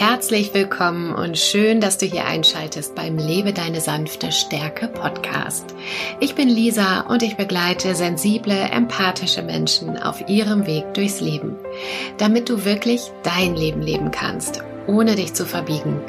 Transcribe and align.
Herzlich 0.00 0.54
willkommen 0.54 1.14
und 1.14 1.36
schön, 1.36 1.82
dass 1.82 1.98
du 1.98 2.06
hier 2.06 2.24
einschaltest 2.24 2.94
beim 2.94 3.18
Lebe 3.18 3.52
deine 3.52 3.82
sanfte 3.82 4.32
Stärke 4.32 4.88
Podcast. 4.88 5.74
Ich 6.20 6.34
bin 6.34 6.48
Lisa 6.48 7.02
und 7.02 7.22
ich 7.22 7.36
begleite 7.36 7.94
sensible, 7.94 8.58
empathische 8.72 9.42
Menschen 9.42 9.98
auf 9.98 10.26
ihrem 10.26 10.66
Weg 10.66 10.94
durchs 10.94 11.20
Leben, 11.20 11.54
damit 12.16 12.48
du 12.48 12.64
wirklich 12.64 13.02
dein 13.24 13.54
Leben 13.54 13.82
leben 13.82 14.10
kannst, 14.10 14.64
ohne 14.86 15.16
dich 15.16 15.34
zu 15.34 15.44
verbiegen. 15.44 16.00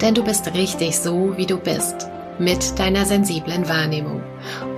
Denn 0.00 0.14
du 0.14 0.24
bist 0.24 0.54
richtig 0.54 0.98
so, 0.98 1.36
wie 1.36 1.44
du 1.44 1.58
bist, 1.58 2.08
mit 2.38 2.78
deiner 2.78 3.04
sensiblen 3.04 3.68
Wahrnehmung. 3.68 4.22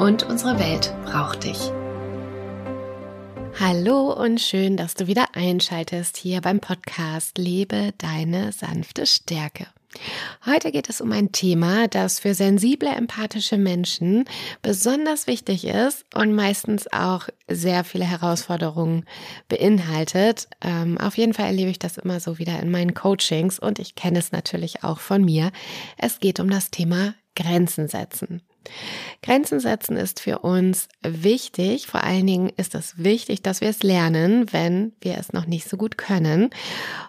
Und 0.00 0.25
unsere 0.25 0.58
Welt 0.58 0.93
braucht 1.04 1.44
dich. 1.44 1.71
Hallo 3.59 4.12
und 4.12 4.39
schön, 4.39 4.76
dass 4.76 4.94
du 4.94 5.07
wieder 5.07 5.29
einschaltest 5.32 6.18
hier 6.18 6.43
beim 6.43 6.61
Podcast 6.61 7.39
Lebe 7.39 7.94
deine 7.96 8.53
sanfte 8.53 9.07
Stärke. 9.07 9.67
Heute 10.44 10.71
geht 10.72 10.90
es 10.90 11.00
um 11.00 11.11
ein 11.11 11.32
Thema, 11.32 11.89
das 11.89 12.21
für 12.21 12.35
sensible, 12.35 12.90
empathische 12.90 13.57
Menschen 13.57 14.27
besonders 14.61 15.27
wichtig 15.27 15.64
ist 15.64 16.04
und 16.14 16.35
meistens 16.35 16.86
auch 16.93 17.29
sehr 17.49 17.82
viele 17.82 18.04
Herausforderungen 18.04 19.07
beinhaltet. 19.49 20.49
Ähm, 20.61 20.99
auf 20.99 21.16
jeden 21.16 21.32
Fall 21.32 21.46
erlebe 21.46 21.71
ich 21.71 21.79
das 21.79 21.96
immer 21.96 22.21
so 22.21 22.38
wieder 22.38 22.61
in 22.61 22.71
meinen 22.71 22.93
Coachings 22.93 23.58
und 23.58 23.79
ich 23.79 23.94
kenne 23.94 24.18
es 24.18 24.32
natürlich 24.32 24.85
auch 24.85 25.00
von 25.00 25.25
mir. 25.25 25.50
Es 25.96 26.21
geht 26.21 26.41
um 26.41 26.50
das 26.50 26.71
Thema 26.71 27.14
Grenzen 27.36 27.86
setzen. 27.86 28.43
Grenzen 29.22 29.61
setzen 29.61 29.96
ist 29.96 30.18
für 30.21 30.40
uns 30.40 30.89
wichtig. 31.03 31.86
Vor 31.86 32.03
allen 32.03 32.27
Dingen 32.27 32.50
ist 32.56 32.75
es 32.75 32.98
wichtig, 32.98 33.42
dass 33.42 33.61
wir 33.61 33.69
es 33.69 33.83
lernen, 33.83 34.53
wenn 34.53 34.92
wir 35.00 35.19
es 35.19 35.33
noch 35.33 35.47
nicht 35.47 35.69
so 35.69 35.77
gut 35.77 35.97
können. 35.97 36.50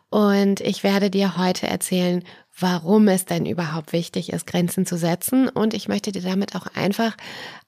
Und 0.09 0.61
ich 0.61 0.83
werde 0.83 1.09
dir 1.09 1.37
heute 1.37 1.67
erzählen, 1.67 2.23
warum 2.59 3.07
es 3.07 3.25
denn 3.25 3.45
überhaupt 3.45 3.93
wichtig 3.93 4.31
ist, 4.31 4.47
Grenzen 4.47 4.85
zu 4.85 4.97
setzen. 4.97 5.49
Und 5.49 5.73
ich 5.73 5.87
möchte 5.87 6.11
dir 6.11 6.21
damit 6.21 6.55
auch 6.55 6.67
einfach 6.75 7.15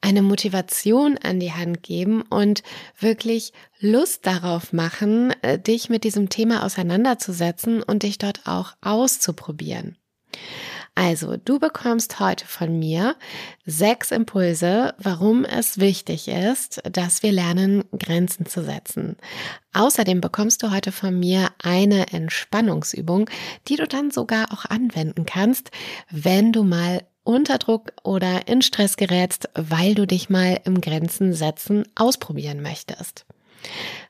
eine 0.02 0.22
Motivation 0.22 1.18
an 1.18 1.40
die 1.40 1.54
Hand 1.54 1.84
geben 1.84 2.22
und 2.24 2.64
wirklich 3.00 3.54
Lust 3.80 4.26
darauf 4.26 4.74
machen, 4.74 5.34
äh, 5.42 5.60
dich 5.60 5.90
mit 5.90 6.04
diesem 6.04 6.30
Thema 6.30 6.64
auseinanderzusetzen 6.64 7.84
und 7.84 8.04
dich 8.04 8.18
dort 8.18 8.42
auch 8.46 8.74
auszuprobieren. 8.82 9.98
Also, 10.96 11.38
du 11.38 11.60
bekommst 11.60 12.20
heute 12.20 12.46
von 12.46 12.78
mir 12.78 13.16
sechs 13.66 14.12
Impulse, 14.12 14.94
warum 14.98 15.46
es 15.46 15.80
wichtig 15.80 16.28
ist, 16.28 16.82
dass 16.92 17.24
wir 17.24 17.32
lernen, 17.32 17.84
Grenzen 17.98 18.46
zu 18.46 18.64
setzen. 18.64 19.18
Außerdem 19.74 20.22
bekommst 20.22 20.64
du 20.64 20.72
heute 20.72 20.92
von 20.92 21.18
mir 21.18 21.50
eine 21.62 22.12
Entspannungsübung, 22.12 23.30
die 23.68 23.76
du 23.76 23.88
dann 23.88 24.12
sogar 24.12 24.52
auch 24.52 24.66
anwenden 24.66 25.26
kannst, 25.26 25.72
wenn 26.10 26.52
du 26.52 26.64
mal 26.64 27.02
unter 27.24 27.60
Druck 27.60 27.94
oder 28.04 28.48
in 28.48 28.62
Stress 28.62 28.98
gerätst, 28.98 29.50
weil 29.54 29.94
du 29.94 30.08
dich 30.08 30.30
mal 30.30 30.60
im 30.66 30.82
Grenzen 30.82 31.34
setzen 31.34 31.86
ausprobieren 31.96 32.62
möchtest. 32.62 33.26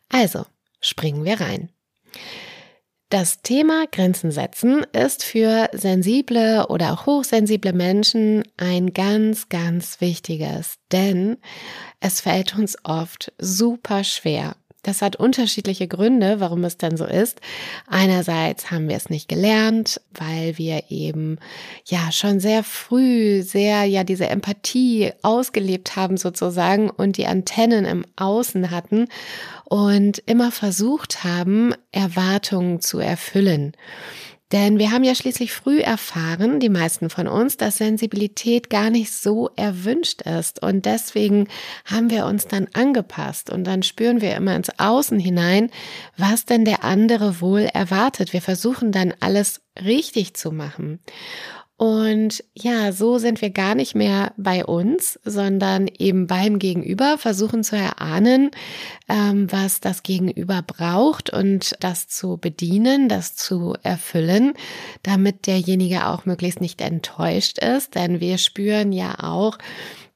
Also, 0.10 0.46
springen 0.80 1.26
wir 1.26 1.42
rein. 1.42 1.70
Das 3.10 3.42
Thema 3.42 3.86
Grenzen 3.92 4.30
setzen 4.30 4.86
ist 4.94 5.24
für 5.24 5.68
sensible 5.74 6.68
oder 6.68 6.94
auch 6.94 7.08
hochsensible 7.08 7.74
Menschen 7.74 8.44
ein 8.58 8.94
ganz, 8.94 9.50
ganz 9.50 10.00
wichtiges, 10.00 10.76
denn 10.92 11.38
es 12.00 12.22
fällt 12.22 12.56
uns 12.56 12.78
oft 12.84 13.34
super 13.40 14.04
schwer, 14.04 14.56
das 14.84 15.02
hat 15.02 15.18
unterschiedliche 15.18 15.88
Gründe, 15.88 16.40
warum 16.40 16.64
es 16.64 16.78
dann 16.78 16.96
so 16.96 17.06
ist. 17.06 17.42
Einerseits 17.88 18.72
haben 18.72 18.88
wir 18.88 18.96
es 18.96 19.10
nicht 19.10 19.28
gelernt, 19.28 20.02
weil 20.14 20.58
wir 20.58 20.84
eben 20.90 21.38
ja 21.86 22.12
schon 22.12 22.40
sehr 22.40 22.64
früh 22.64 23.42
sehr 23.42 23.86
ja 23.86 24.04
diese 24.04 24.28
Empathie 24.28 25.12
ausgelebt 25.22 25.96
haben 25.96 26.18
sozusagen 26.18 26.90
und 26.90 27.18
die 27.18 27.28
Antennen 27.28 27.86
im 27.86 28.06
Außen 28.16 28.72
hatten 28.72 29.08
und 29.66 30.20
immer 30.26 30.52
versucht 30.52 31.24
haben, 31.24 31.74
Erwartungen 31.92 32.82
zu 32.82 33.00
erfüllen. 33.00 33.74
Denn 34.52 34.80
wir 34.80 34.92
haben 34.92 35.04
ja 35.04 35.14
schließlich 35.14 35.54
früh 35.54 35.80
erfahren, 35.80 36.60
die 36.60 36.70
meisten 36.70 37.12
von 37.12 37.28
uns, 37.28 37.58
dass 37.58 37.78
Sensibilität 37.78 38.72
gar 38.72 38.90
nicht 38.90 39.12
so 39.12 39.52
erwünscht 39.56 40.24
ist. 40.24 40.64
Und 40.64 40.86
deswegen 40.86 41.48
haben 41.86 42.10
wir 42.10 42.26
uns 42.26 42.48
dann 42.48 42.68
angepasst 42.74 43.52
und 43.52 43.64
dann 43.66 43.84
spüren 43.84 44.22
wir 44.22 44.36
immer 44.36 44.56
ins 44.56 44.72
Außen 44.80 45.20
hinein, 45.20 45.70
was 46.18 46.46
denn 46.46 46.66
der 46.66 46.84
andere 46.84 47.42
wohl 47.42 47.62
erwartet. 47.62 48.34
Wir 48.34 48.42
versuchen 48.42 48.92
dann 48.92 49.14
alles 49.20 49.62
richtig 49.80 50.34
zu 50.34 50.52
machen. 50.52 51.00
Und 51.80 52.44
ja, 52.56 52.92
so 52.92 53.20
sind 53.20 53.42
wir 53.42 53.52
gar 53.52 53.74
nicht 53.74 53.96
mehr 53.96 54.34
bei 54.36 54.66
uns, 54.66 55.18
sondern 55.24 55.88
eben 55.88 56.28
beim 56.28 56.60
Gegenüber 56.60 57.18
versuchen 57.18 57.64
zu 57.64 57.78
erahnen, 57.78 58.52
ähm, 59.08 59.50
was 59.50 59.80
das 59.80 60.04
Gegenüber 60.04 60.62
braucht 60.62 61.30
und 61.30 61.78
das 61.80 62.10
zu 62.10 62.36
bedienen, 62.36 63.08
das 63.08 63.38
zu 63.38 63.76
erfüllen, 63.82 64.56
damit 65.04 65.48
derjenige 65.48 66.08
auch 66.08 66.26
möglichst 66.26 66.60
nicht 66.60 66.82
enttäuscht 66.82 67.60
ist. 67.60 67.96
Denn 67.96 68.20
wir 68.20 68.40
spüren 68.40 68.92
ja 68.92 69.16
auch, 69.24 69.58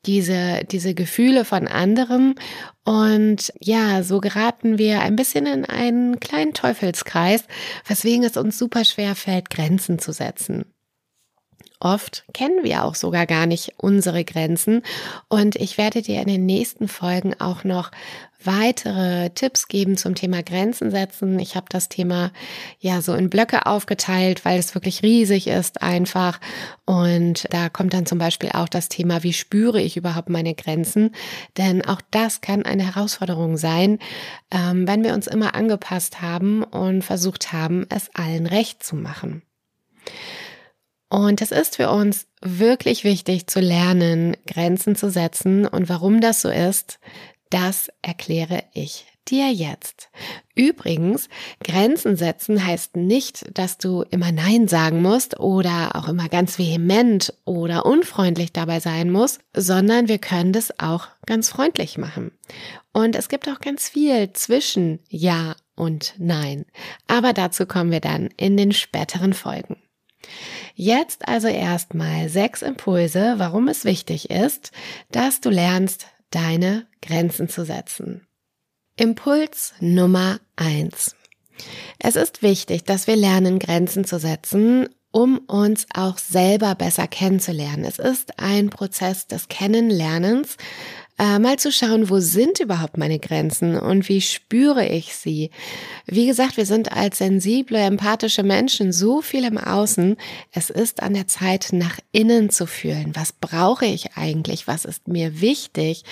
diese, 0.06 0.66
diese 0.70 0.94
Gefühle 0.94 1.46
von 1.46 1.70
anderem. 1.70 2.36
Und 2.84 3.54
ja, 3.62 4.04
so 4.04 4.20
geraten 4.20 4.78
wir 4.78 5.00
ein 5.00 5.16
bisschen 5.16 5.46
in 5.46 5.64
einen 5.64 6.20
kleinen 6.20 6.54
Teufelskreis, 6.54 7.46
weswegen 7.88 8.26
es 8.26 8.36
uns 8.36 8.58
super 8.58 8.84
schwer 8.84 9.16
fällt, 9.16 9.50
Grenzen 9.50 9.98
zu 9.98 10.12
setzen. 10.12 10.66
Oft 11.84 12.24
kennen 12.34 12.64
wir 12.64 12.86
auch 12.86 12.96
sogar 12.96 13.26
gar 13.26 13.46
nicht 13.46 13.74
unsere 13.76 14.24
Grenzen. 14.24 14.84
Und 15.28 15.58
ich 15.58 15.78
werde 15.78 16.02
dir 16.02 16.22
in 16.22 16.28
den 16.30 16.46
nächsten 16.46 16.88
Folgen 16.88 17.36
auch 17.42 17.66
noch 17.66 17.92
weitere 18.42 19.30
Tipps 19.32 19.68
geben 19.68 19.98
zum 19.98 20.16
Thema 20.16 20.44
Grenzen 20.44 20.92
setzen. 20.92 21.40
Ich 21.40 21.58
habe 21.58 21.66
das 21.68 21.90
Thema 21.90 22.32
ja 22.80 23.02
so 23.02 23.14
in 23.14 23.30
Blöcke 23.30 23.66
aufgeteilt, 23.66 24.46
weil 24.46 24.60
es 24.60 24.76
wirklich 24.76 25.04
riesig 25.04 25.48
ist 25.48 25.82
einfach. 25.82 26.40
Und 26.86 27.48
da 27.52 27.68
kommt 27.68 27.94
dann 27.94 28.06
zum 28.06 28.18
Beispiel 28.18 28.52
auch 28.54 28.70
das 28.70 28.88
Thema, 28.88 29.24
wie 29.24 29.34
spüre 29.34 29.82
ich 29.82 29.98
überhaupt 29.98 30.30
meine 30.30 30.56
Grenzen? 30.56 31.12
Denn 31.58 31.84
auch 31.84 32.02
das 32.12 32.40
kann 32.40 32.64
eine 32.64 32.96
Herausforderung 32.96 33.58
sein, 33.58 34.00
ähm, 34.52 34.88
wenn 34.88 35.04
wir 35.04 35.14
uns 35.14 35.28
immer 35.28 35.54
angepasst 35.54 36.22
haben 36.22 36.64
und 36.64 37.02
versucht 37.02 37.52
haben, 37.52 37.86
es 37.90 38.10
allen 38.14 38.46
recht 38.46 38.84
zu 38.84 38.96
machen. 38.96 39.42
Und 41.14 41.44
es 41.44 41.52
ist 41.52 41.76
für 41.76 41.92
uns 41.92 42.26
wirklich 42.42 43.04
wichtig 43.04 43.46
zu 43.46 43.60
lernen, 43.60 44.36
Grenzen 44.48 44.96
zu 44.96 45.12
setzen. 45.12 45.68
Und 45.68 45.88
warum 45.88 46.22
das 46.22 46.42
so 46.42 46.50
ist, 46.50 46.98
das 47.52 47.92
erkläre 48.02 48.64
ich 48.74 49.06
dir 49.28 49.52
jetzt. 49.52 50.10
Übrigens, 50.56 51.30
Grenzen 51.64 52.16
setzen 52.16 52.66
heißt 52.66 52.96
nicht, 52.96 53.46
dass 53.56 53.78
du 53.78 54.02
immer 54.10 54.32
Nein 54.32 54.68
sagen 54.68 55.04
musst 55.04 55.40
oder 55.40 55.96
auch 55.96 56.08
immer 56.08 56.30
ganz 56.30 56.58
vehement 56.58 57.32
oder 57.46 57.86
unfreundlich 57.86 58.52
dabei 58.52 58.80
sein 58.80 59.12
musst, 59.12 59.42
sondern 59.56 60.08
wir 60.08 60.18
können 60.18 60.52
das 60.52 60.80
auch 60.80 61.10
ganz 61.28 61.48
freundlich 61.48 62.00
machen. 62.00 62.32
Und 62.92 63.16
es 63.16 63.30
gibt 63.30 63.48
auch 63.48 63.60
ganz 63.60 63.88
viel 63.88 64.34
zwischen 64.34 64.98
Ja 65.10 65.58
und 65.76 66.16
Nein. 66.18 66.66
Aber 67.06 67.34
dazu 67.34 67.68
kommen 67.68 67.92
wir 67.92 68.02
dann 68.02 68.30
in 68.36 68.58
den 68.58 68.72
späteren 68.72 69.34
Folgen. 69.34 69.78
Jetzt 70.76 71.28
also 71.28 71.48
erstmal 71.48 72.30
sechs 72.30 72.62
Impulse, 72.62 73.36
warum 73.38 73.68
es 73.68 73.86
wichtig 73.86 74.30
ist, 74.30 74.72
dass 75.12 75.40
du 75.40 75.50
lernst, 75.50 76.08
deine 76.32 76.88
Grenzen 77.02 77.48
zu 77.48 77.64
setzen. 77.64 78.28
Impuls 78.96 79.74
Nummer 79.80 80.40
eins: 80.56 81.16
Es 82.00 82.16
ist 82.16 82.42
wichtig, 82.42 82.84
dass 82.86 83.06
wir 83.06 83.16
lernen, 83.16 83.60
Grenzen 83.60 84.04
zu 84.04 84.18
setzen, 84.18 84.90
um 85.12 85.38
uns 85.38 85.86
auch 85.94 86.18
selber 86.18 86.74
besser 86.74 87.08
kennenzulernen. 87.08 87.86
Es 87.86 88.00
ist 88.00 88.40
ein 88.40 88.72
Prozess 88.72 89.28
des 89.28 89.48
Kennenlernens, 89.48 90.58
äh, 91.20 91.40
mal 91.40 91.58
zu 91.60 91.72
schauen, 91.72 92.10
wo 92.10 92.20
sind 92.20 92.60
überhaupt 92.60 92.98
meine 92.98 93.20
Grenzen 93.20 93.78
und 93.78 94.10
wie 94.10 94.22
spüre 94.22 94.88
ich 94.88 95.16
sie. 95.16 95.52
Wie 96.06 96.26
gesagt, 96.26 96.58
wir 96.58 96.66
sind 96.66 96.92
als 96.92 97.20
sensible, 97.20 97.78
empathische 97.78 98.44
Menschen 98.44 98.92
so 98.92 99.22
viel 99.22 99.44
im 99.46 99.58
Außen. 99.58 100.18
Es 100.52 100.70
ist 100.70 101.04
an 101.04 101.14
der 101.14 101.28
Zeit, 101.28 101.70
nach 101.72 102.00
innen 102.12 102.50
zu 102.50 102.66
fühlen. 102.66 103.12
Was 103.16 103.32
brauche 103.32 103.86
ich 103.86 104.18
eigentlich? 104.18 104.68
Was 104.68 104.86
ist 104.86 105.08
mir 105.08 105.40
wichtig? 105.42 106.04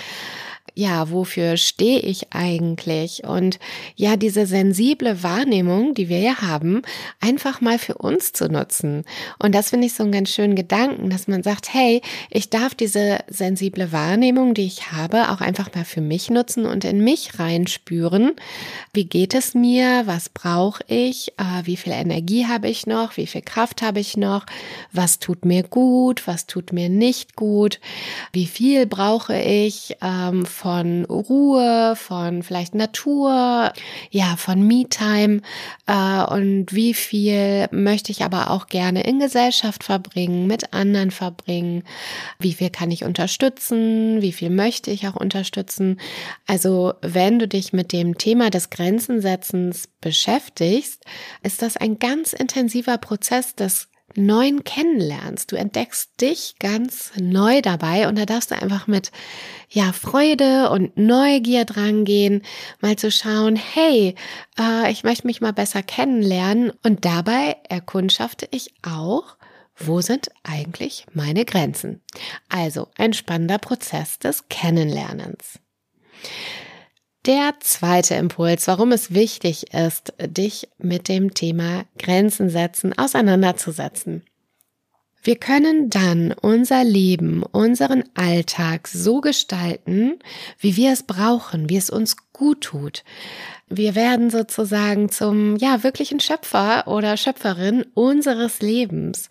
Ja, 0.74 1.10
wofür 1.10 1.58
stehe 1.58 2.00
ich 2.00 2.32
eigentlich? 2.32 3.24
Und 3.24 3.58
ja, 3.94 4.16
diese 4.16 4.46
sensible 4.46 5.22
Wahrnehmung, 5.22 5.92
die 5.94 6.08
wir 6.08 6.18
ja 6.18 6.40
haben, 6.40 6.82
einfach 7.20 7.60
mal 7.60 7.78
für 7.78 7.96
uns 7.96 8.32
zu 8.32 8.48
nutzen. 8.48 9.04
Und 9.38 9.54
das 9.54 9.70
finde 9.70 9.86
ich 9.86 9.92
so 9.92 10.02
einen 10.02 10.12
ganz 10.12 10.30
schönen 10.30 10.56
Gedanken, 10.56 11.10
dass 11.10 11.28
man 11.28 11.42
sagt, 11.42 11.74
hey, 11.74 12.00
ich 12.30 12.48
darf 12.48 12.74
diese 12.74 13.18
sensible 13.28 13.92
Wahrnehmung, 13.92 14.54
die 14.54 14.66
ich 14.66 14.92
habe, 14.92 15.30
auch 15.30 15.42
einfach 15.42 15.74
mal 15.74 15.84
für 15.84 16.00
mich 16.00 16.30
nutzen 16.30 16.64
und 16.64 16.84
in 16.84 17.04
mich 17.04 17.38
reinspüren. 17.38 18.32
Wie 18.94 19.04
geht 19.04 19.34
es 19.34 19.54
mir? 19.54 20.02
Was 20.06 20.30
brauche 20.30 20.82
ich? 20.86 21.32
Äh, 21.36 21.66
wie 21.66 21.76
viel 21.76 21.92
Energie 21.92 22.46
habe 22.46 22.68
ich 22.68 22.86
noch? 22.86 23.18
Wie 23.18 23.26
viel 23.26 23.42
Kraft 23.42 23.82
habe 23.82 24.00
ich 24.00 24.16
noch? 24.16 24.46
Was 24.90 25.18
tut 25.18 25.44
mir 25.44 25.64
gut? 25.64 26.26
Was 26.26 26.46
tut 26.46 26.72
mir 26.72 26.88
nicht 26.88 27.36
gut? 27.36 27.78
Wie 28.32 28.46
viel 28.46 28.86
brauche 28.86 29.38
ich? 29.38 29.96
Ähm, 30.00 30.46
von 30.62 31.04
Ruhe, 31.06 31.96
von 31.96 32.44
vielleicht 32.44 32.76
Natur, 32.76 33.72
ja, 34.10 34.36
von 34.36 34.64
Me-Time. 34.64 35.40
Äh, 35.88 36.22
und 36.32 36.66
wie 36.72 36.94
viel 36.94 37.66
möchte 37.72 38.12
ich 38.12 38.22
aber 38.22 38.48
auch 38.52 38.68
gerne 38.68 39.02
in 39.02 39.18
Gesellschaft 39.18 39.82
verbringen, 39.82 40.46
mit 40.46 40.72
anderen 40.72 41.10
verbringen, 41.10 41.82
wie 42.38 42.52
viel 42.52 42.70
kann 42.70 42.92
ich 42.92 43.02
unterstützen, 43.02 44.22
wie 44.22 44.30
viel 44.30 44.50
möchte 44.50 44.92
ich 44.92 45.08
auch 45.08 45.16
unterstützen. 45.16 45.98
Also 46.46 46.94
wenn 47.02 47.40
du 47.40 47.48
dich 47.48 47.72
mit 47.72 47.92
dem 47.92 48.16
Thema 48.16 48.50
des 48.50 48.70
Grenzensetzens 48.70 49.88
beschäftigst, 50.00 51.04
ist 51.42 51.60
das 51.62 51.76
ein 51.76 51.98
ganz 51.98 52.32
intensiver 52.32 52.98
Prozess 52.98 53.56
des 53.56 53.88
neuen 54.14 54.64
kennenlernst. 54.64 55.52
Du 55.52 55.56
entdeckst 55.56 56.20
dich 56.20 56.56
ganz 56.58 57.12
neu 57.18 57.62
dabei 57.62 58.08
und 58.08 58.18
da 58.18 58.26
darfst 58.26 58.50
du 58.50 58.60
einfach 58.60 58.86
mit 58.86 59.12
ja 59.68 59.92
Freude 59.92 60.70
und 60.70 60.96
Neugier 60.96 61.64
drangehen, 61.64 62.42
mal 62.80 62.96
zu 62.96 63.10
schauen, 63.10 63.56
hey, 63.56 64.14
äh, 64.58 64.90
ich 64.90 65.04
möchte 65.04 65.26
mich 65.26 65.40
mal 65.40 65.52
besser 65.52 65.82
kennenlernen 65.82 66.72
und 66.82 67.04
dabei 67.04 67.56
erkundschafte 67.68 68.46
ich 68.50 68.74
auch, 68.82 69.36
wo 69.76 70.00
sind 70.00 70.30
eigentlich 70.42 71.06
meine 71.12 71.44
Grenzen? 71.44 72.02
Also 72.48 72.88
ein 72.96 73.12
spannender 73.12 73.58
Prozess 73.58 74.18
des 74.18 74.48
Kennenlernens. 74.48 75.58
Der 77.24 77.54
zweite 77.60 78.16
Impuls, 78.16 78.66
warum 78.66 78.90
es 78.90 79.14
wichtig 79.14 79.72
ist, 79.72 80.12
dich 80.20 80.68
mit 80.78 81.06
dem 81.08 81.34
Thema 81.34 81.84
Grenzen 81.96 82.50
setzen 82.50 82.98
auseinanderzusetzen. 82.98 84.24
Wir 85.24 85.36
können 85.36 85.88
dann 85.88 86.32
unser 86.32 86.82
Leben, 86.82 87.44
unseren 87.44 88.02
Alltag 88.14 88.88
so 88.88 89.20
gestalten, 89.20 90.18
wie 90.58 90.76
wir 90.76 90.92
es 90.92 91.04
brauchen, 91.04 91.68
wie 91.68 91.76
es 91.76 91.90
uns 91.90 92.16
gut 92.32 92.62
tut. 92.62 93.04
Wir 93.68 93.94
werden 93.94 94.30
sozusagen 94.30 95.10
zum, 95.10 95.56
ja, 95.56 95.84
wirklichen 95.84 96.18
Schöpfer 96.18 96.88
oder 96.88 97.16
Schöpferin 97.16 97.86
unseres 97.94 98.60
Lebens. 98.60 99.30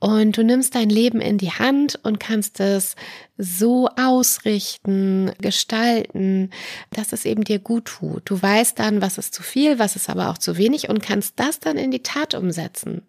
Und 0.00 0.36
du 0.36 0.42
nimmst 0.42 0.74
dein 0.74 0.90
Leben 0.90 1.20
in 1.20 1.38
die 1.38 1.52
Hand 1.52 2.00
und 2.02 2.18
kannst 2.18 2.58
es 2.58 2.96
so 3.38 3.88
ausrichten, 3.96 5.30
gestalten, 5.40 6.50
dass 6.90 7.12
es 7.12 7.24
eben 7.24 7.44
dir 7.44 7.60
gut 7.60 7.84
tut. 7.84 8.28
Du 8.28 8.42
weißt 8.42 8.76
dann, 8.78 9.00
was 9.00 9.18
ist 9.18 9.34
zu 9.34 9.44
viel, 9.44 9.78
was 9.78 9.94
ist 9.94 10.10
aber 10.10 10.30
auch 10.30 10.38
zu 10.38 10.58
wenig 10.58 10.88
und 10.88 11.00
kannst 11.00 11.34
das 11.36 11.60
dann 11.60 11.78
in 11.78 11.92
die 11.92 12.02
Tat 12.02 12.34
umsetzen. 12.34 13.02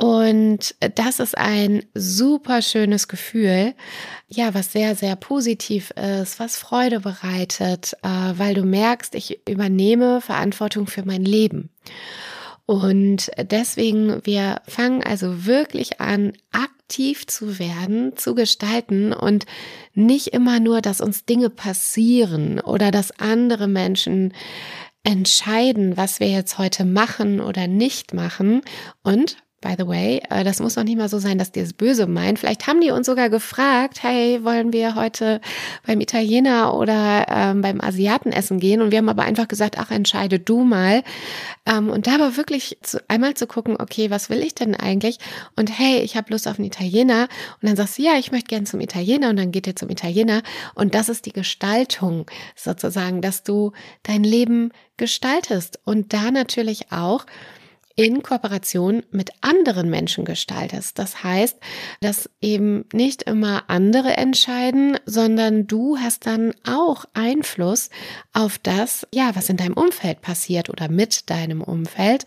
Und 0.00 0.74
das 0.94 1.20
ist 1.20 1.36
ein 1.36 1.84
super 1.92 2.62
schönes 2.62 3.06
Gefühl, 3.06 3.74
ja, 4.28 4.54
was 4.54 4.72
sehr, 4.72 4.96
sehr 4.96 5.14
positiv 5.14 5.90
ist, 5.90 6.40
was 6.40 6.56
Freude 6.56 7.00
bereitet, 7.00 7.92
äh, 8.02 8.08
weil 8.08 8.54
du 8.54 8.62
merkst, 8.62 9.14
ich 9.14 9.46
übernehme 9.46 10.22
Verantwortung 10.22 10.86
für 10.86 11.04
mein 11.04 11.22
Leben. 11.22 11.68
Und 12.64 13.30
deswegen, 13.36 14.24
wir 14.24 14.62
fangen 14.66 15.02
also 15.02 15.44
wirklich 15.44 16.00
an, 16.00 16.32
aktiv 16.50 17.26
zu 17.26 17.58
werden, 17.58 18.16
zu 18.16 18.34
gestalten 18.34 19.12
und 19.12 19.44
nicht 19.92 20.28
immer 20.28 20.60
nur, 20.60 20.80
dass 20.80 21.02
uns 21.02 21.26
Dinge 21.26 21.50
passieren 21.50 22.58
oder 22.58 22.90
dass 22.90 23.20
andere 23.20 23.68
Menschen 23.68 24.32
entscheiden, 25.02 25.98
was 25.98 26.20
wir 26.20 26.30
jetzt 26.30 26.56
heute 26.56 26.86
machen 26.86 27.42
oder 27.42 27.66
nicht 27.66 28.14
machen 28.14 28.62
und 29.02 29.36
By 29.62 29.74
the 29.76 29.86
way, 29.86 30.22
äh, 30.30 30.42
das 30.42 30.58
muss 30.58 30.76
noch 30.76 30.84
nicht 30.84 30.96
mal 30.96 31.10
so 31.10 31.18
sein, 31.18 31.36
dass 31.36 31.52
die 31.52 31.60
es 31.60 31.74
böse 31.74 32.06
meinen. 32.06 32.38
Vielleicht 32.38 32.66
haben 32.66 32.80
die 32.80 32.92
uns 32.92 33.04
sogar 33.04 33.28
gefragt, 33.28 34.02
hey, 34.02 34.42
wollen 34.42 34.72
wir 34.72 34.94
heute 34.94 35.42
beim 35.86 36.00
Italiener 36.00 36.72
oder 36.72 37.26
ähm, 37.28 37.60
beim 37.60 37.78
Asiaten 37.78 38.32
essen 38.32 38.58
gehen? 38.58 38.80
Und 38.80 38.90
wir 38.90 38.98
haben 38.98 39.10
aber 39.10 39.24
einfach 39.24 39.48
gesagt, 39.48 39.76
ach, 39.78 39.90
entscheide 39.90 40.38
du 40.38 40.64
mal. 40.64 41.02
Ähm, 41.66 41.90
und 41.90 42.06
da 42.06 42.14
aber 42.14 42.38
wirklich 42.38 42.78
zu, 42.80 43.02
einmal 43.08 43.34
zu 43.34 43.46
gucken, 43.46 43.76
okay, 43.78 44.10
was 44.10 44.30
will 44.30 44.42
ich 44.42 44.54
denn 44.54 44.74
eigentlich? 44.74 45.18
Und 45.56 45.78
hey, 45.78 46.00
ich 46.00 46.16
habe 46.16 46.32
Lust 46.32 46.48
auf 46.48 46.58
einen 46.58 46.68
Italiener. 46.68 47.28
Und 47.60 47.68
dann 47.68 47.76
sagst 47.76 47.98
du, 47.98 48.02
ja, 48.02 48.14
ich 48.18 48.32
möchte 48.32 48.48
gern 48.48 48.64
zum 48.64 48.80
Italiener. 48.80 49.28
Und 49.28 49.36
dann 49.36 49.52
geht 49.52 49.66
ihr 49.66 49.76
zum 49.76 49.90
Italiener. 49.90 50.42
Und 50.74 50.94
das 50.94 51.10
ist 51.10 51.26
die 51.26 51.34
Gestaltung 51.34 52.24
sozusagen, 52.56 53.20
dass 53.20 53.42
du 53.42 53.72
dein 54.04 54.24
Leben 54.24 54.72
gestaltest. 54.96 55.80
Und 55.84 56.14
da 56.14 56.30
natürlich 56.30 56.92
auch, 56.92 57.26
in 58.00 58.22
Kooperation 58.22 59.02
mit 59.10 59.30
anderen 59.42 59.90
Menschen 59.90 60.24
gestaltest. 60.24 60.98
Das 60.98 61.22
heißt, 61.22 61.58
dass 62.00 62.30
eben 62.40 62.86
nicht 62.94 63.24
immer 63.24 63.64
andere 63.68 64.16
entscheiden, 64.16 64.98
sondern 65.04 65.66
du 65.66 65.98
hast 65.98 66.24
dann 66.24 66.54
auch 66.66 67.04
Einfluss 67.12 67.90
auf 68.32 68.56
das, 68.56 69.06
ja, 69.12 69.36
was 69.36 69.50
in 69.50 69.58
deinem 69.58 69.74
Umfeld 69.74 70.22
passiert 70.22 70.70
oder 70.70 70.88
mit 70.88 71.28
deinem 71.28 71.60
Umfeld. 71.60 72.24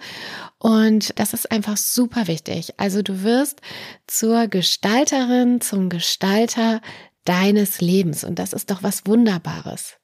Und 0.60 1.18
das 1.18 1.34
ist 1.34 1.52
einfach 1.52 1.78
super 1.78 2.28
wichtig. 2.28 2.76
Also 2.78 3.02
du 3.02 3.24
wirst 3.24 3.62
zur 4.06 4.46
Gestalterin, 4.46 5.60
zum 5.60 5.90
Gestalter 5.90 6.82
deines 7.26 7.82
Lebens. 7.82 8.24
Und 8.24 8.38
das 8.38 8.54
ist 8.54 8.70
doch 8.70 8.84
was 8.84 9.08
Wunderbares. 9.08 9.96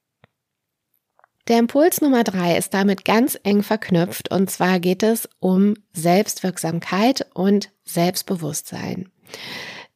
Der 1.47 1.57
Impuls 1.57 2.01
Nummer 2.01 2.24
drei 2.24 2.57
ist 2.57 2.74
damit 2.74 3.06
ganz 3.06 3.39
eng 3.44 3.63
verknüpft 3.63 4.31
und 4.31 4.51
zwar 4.51 4.80
geht 4.80 5.01
es 5.01 5.27
um 5.39 5.75
Selbstwirksamkeit 5.94 7.25
und 7.33 7.71
Selbstbewusstsein. 7.86 9.09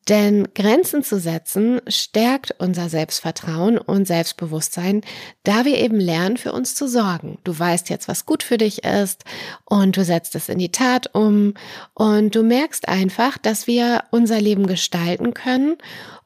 Denn 0.10 0.50
Grenzen 0.54 1.02
zu 1.02 1.18
setzen 1.18 1.80
stärkt 1.88 2.56
unser 2.58 2.90
Selbstvertrauen 2.90 3.78
und 3.78 4.06
Selbstbewusstsein, 4.06 5.02
da 5.44 5.64
wir 5.64 5.78
eben 5.78 5.98
lernen, 5.98 6.36
für 6.36 6.52
uns 6.52 6.76
zu 6.76 6.90
sorgen. 6.90 7.38
Du 7.46 7.58
weißt 7.58 7.90
jetzt, 7.90 8.10
was 8.10 8.26
gut 8.26 8.44
für 8.44 8.58
dich 8.58 8.84
ist 8.84 9.24
und 9.64 9.96
du 9.96 10.04
setzt 10.04 10.36
es 10.36 10.50
in 10.50 10.60
die 10.60 10.72
Tat 10.72 11.16
um 11.16 11.54
und 11.94 12.36
du 12.36 12.44
merkst 12.44 12.90
einfach, 12.90 13.38
dass 13.38 13.66
wir 13.66 14.04
unser 14.12 14.42
Leben 14.42 14.68
gestalten 14.68 15.34
können 15.34 15.78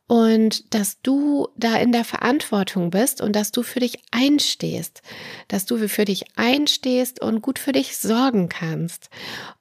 und 0.07 0.73
dass 0.73 1.01
du 1.01 1.49
da 1.57 1.75
in 1.75 1.91
der 1.91 2.05
Verantwortung 2.05 2.89
bist 2.89 3.21
und 3.21 3.35
dass 3.35 3.51
du 3.51 3.61
für 3.61 3.81
dich 3.81 3.99
einstehst, 4.11 5.01
dass 5.49 5.65
du 5.65 5.87
für 5.87 6.05
dich 6.05 6.25
einstehst 6.35 7.21
und 7.21 7.41
gut 7.41 7.59
für 7.59 7.73
dich 7.73 7.97
sorgen 7.97 8.47
kannst. 8.47 9.09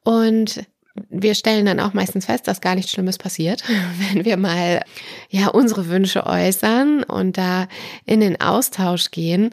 Und 0.05 0.65
wir 1.11 1.35
stellen 1.35 1.67
dann 1.67 1.81
auch 1.81 1.93
meistens 1.93 2.27
fest, 2.27 2.49
dass 2.49 2.61
gar 2.61 2.75
nichts 2.75 2.93
Schlimmes 2.93 3.19
passiert, 3.19 3.63
wenn 4.13 4.25
wir 4.25 4.37
mal 4.37 4.83
ja 5.29 5.49
unsere 5.49 5.89
Wünsche 5.89 6.27
äußern 6.27 7.03
und 7.03 7.37
da 7.37 7.67
in 8.05 8.21
den 8.21 8.41
Austausch 8.41 9.11
gehen 9.11 9.51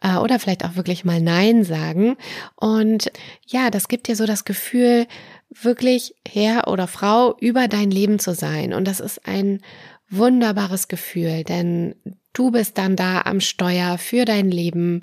äh, 0.00 0.16
oder 0.16 0.38
vielleicht 0.38 0.64
auch 0.64 0.76
wirklich 0.76 1.04
mal 1.04 1.20
Nein 1.20 1.64
sagen. 1.64 2.16
Und 2.54 3.10
ja, 3.46 3.70
das 3.70 3.88
gibt 3.88 4.06
dir 4.08 4.16
so 4.16 4.26
das 4.26 4.44
Gefühl, 4.44 5.06
wirklich 5.50 6.14
Herr 6.26 6.68
oder 6.68 6.86
Frau 6.86 7.36
über 7.40 7.68
dein 7.68 7.90
Leben 7.90 8.18
zu 8.18 8.34
sein. 8.34 8.72
Und 8.72 8.86
das 8.86 9.00
ist 9.00 9.26
ein 9.26 9.60
wunderbares 10.08 10.88
Gefühl, 10.88 11.44
denn 11.44 11.96
du 12.32 12.50
bist 12.50 12.78
dann 12.78 12.96
da 12.96 13.22
am 13.22 13.40
Steuer 13.40 13.98
für 13.98 14.24
dein 14.24 14.50
Leben 14.50 15.00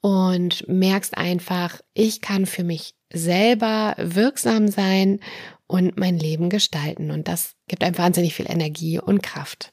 und 0.00 0.66
merkst 0.68 1.16
einfach, 1.16 1.80
ich 1.94 2.20
kann 2.20 2.46
für 2.46 2.64
mich 2.64 2.94
selber 3.12 3.94
wirksam 3.98 4.68
sein 4.68 5.20
und 5.66 5.96
mein 5.96 6.18
Leben 6.18 6.50
gestalten. 6.50 7.10
Und 7.10 7.28
das 7.28 7.54
gibt 7.66 7.82
einem 7.82 7.98
wahnsinnig 7.98 8.34
viel 8.34 8.50
Energie 8.50 8.98
und 8.98 9.22
Kraft. 9.22 9.72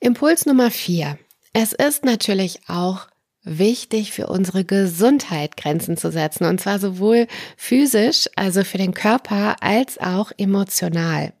Impuls 0.00 0.46
Nummer 0.46 0.70
vier. 0.70 1.18
Es 1.52 1.72
ist 1.72 2.04
natürlich 2.04 2.60
auch 2.68 3.06
wichtig 3.42 4.12
für 4.12 4.26
unsere 4.26 4.64
Gesundheit 4.64 5.56
Grenzen 5.56 5.96
zu 5.96 6.10
setzen. 6.10 6.44
Und 6.44 6.60
zwar 6.60 6.78
sowohl 6.78 7.28
physisch, 7.56 8.28
also 8.34 8.64
für 8.64 8.78
den 8.78 8.92
Körper, 8.92 9.56
als 9.62 9.98
auch 9.98 10.32
emotional. 10.36 11.32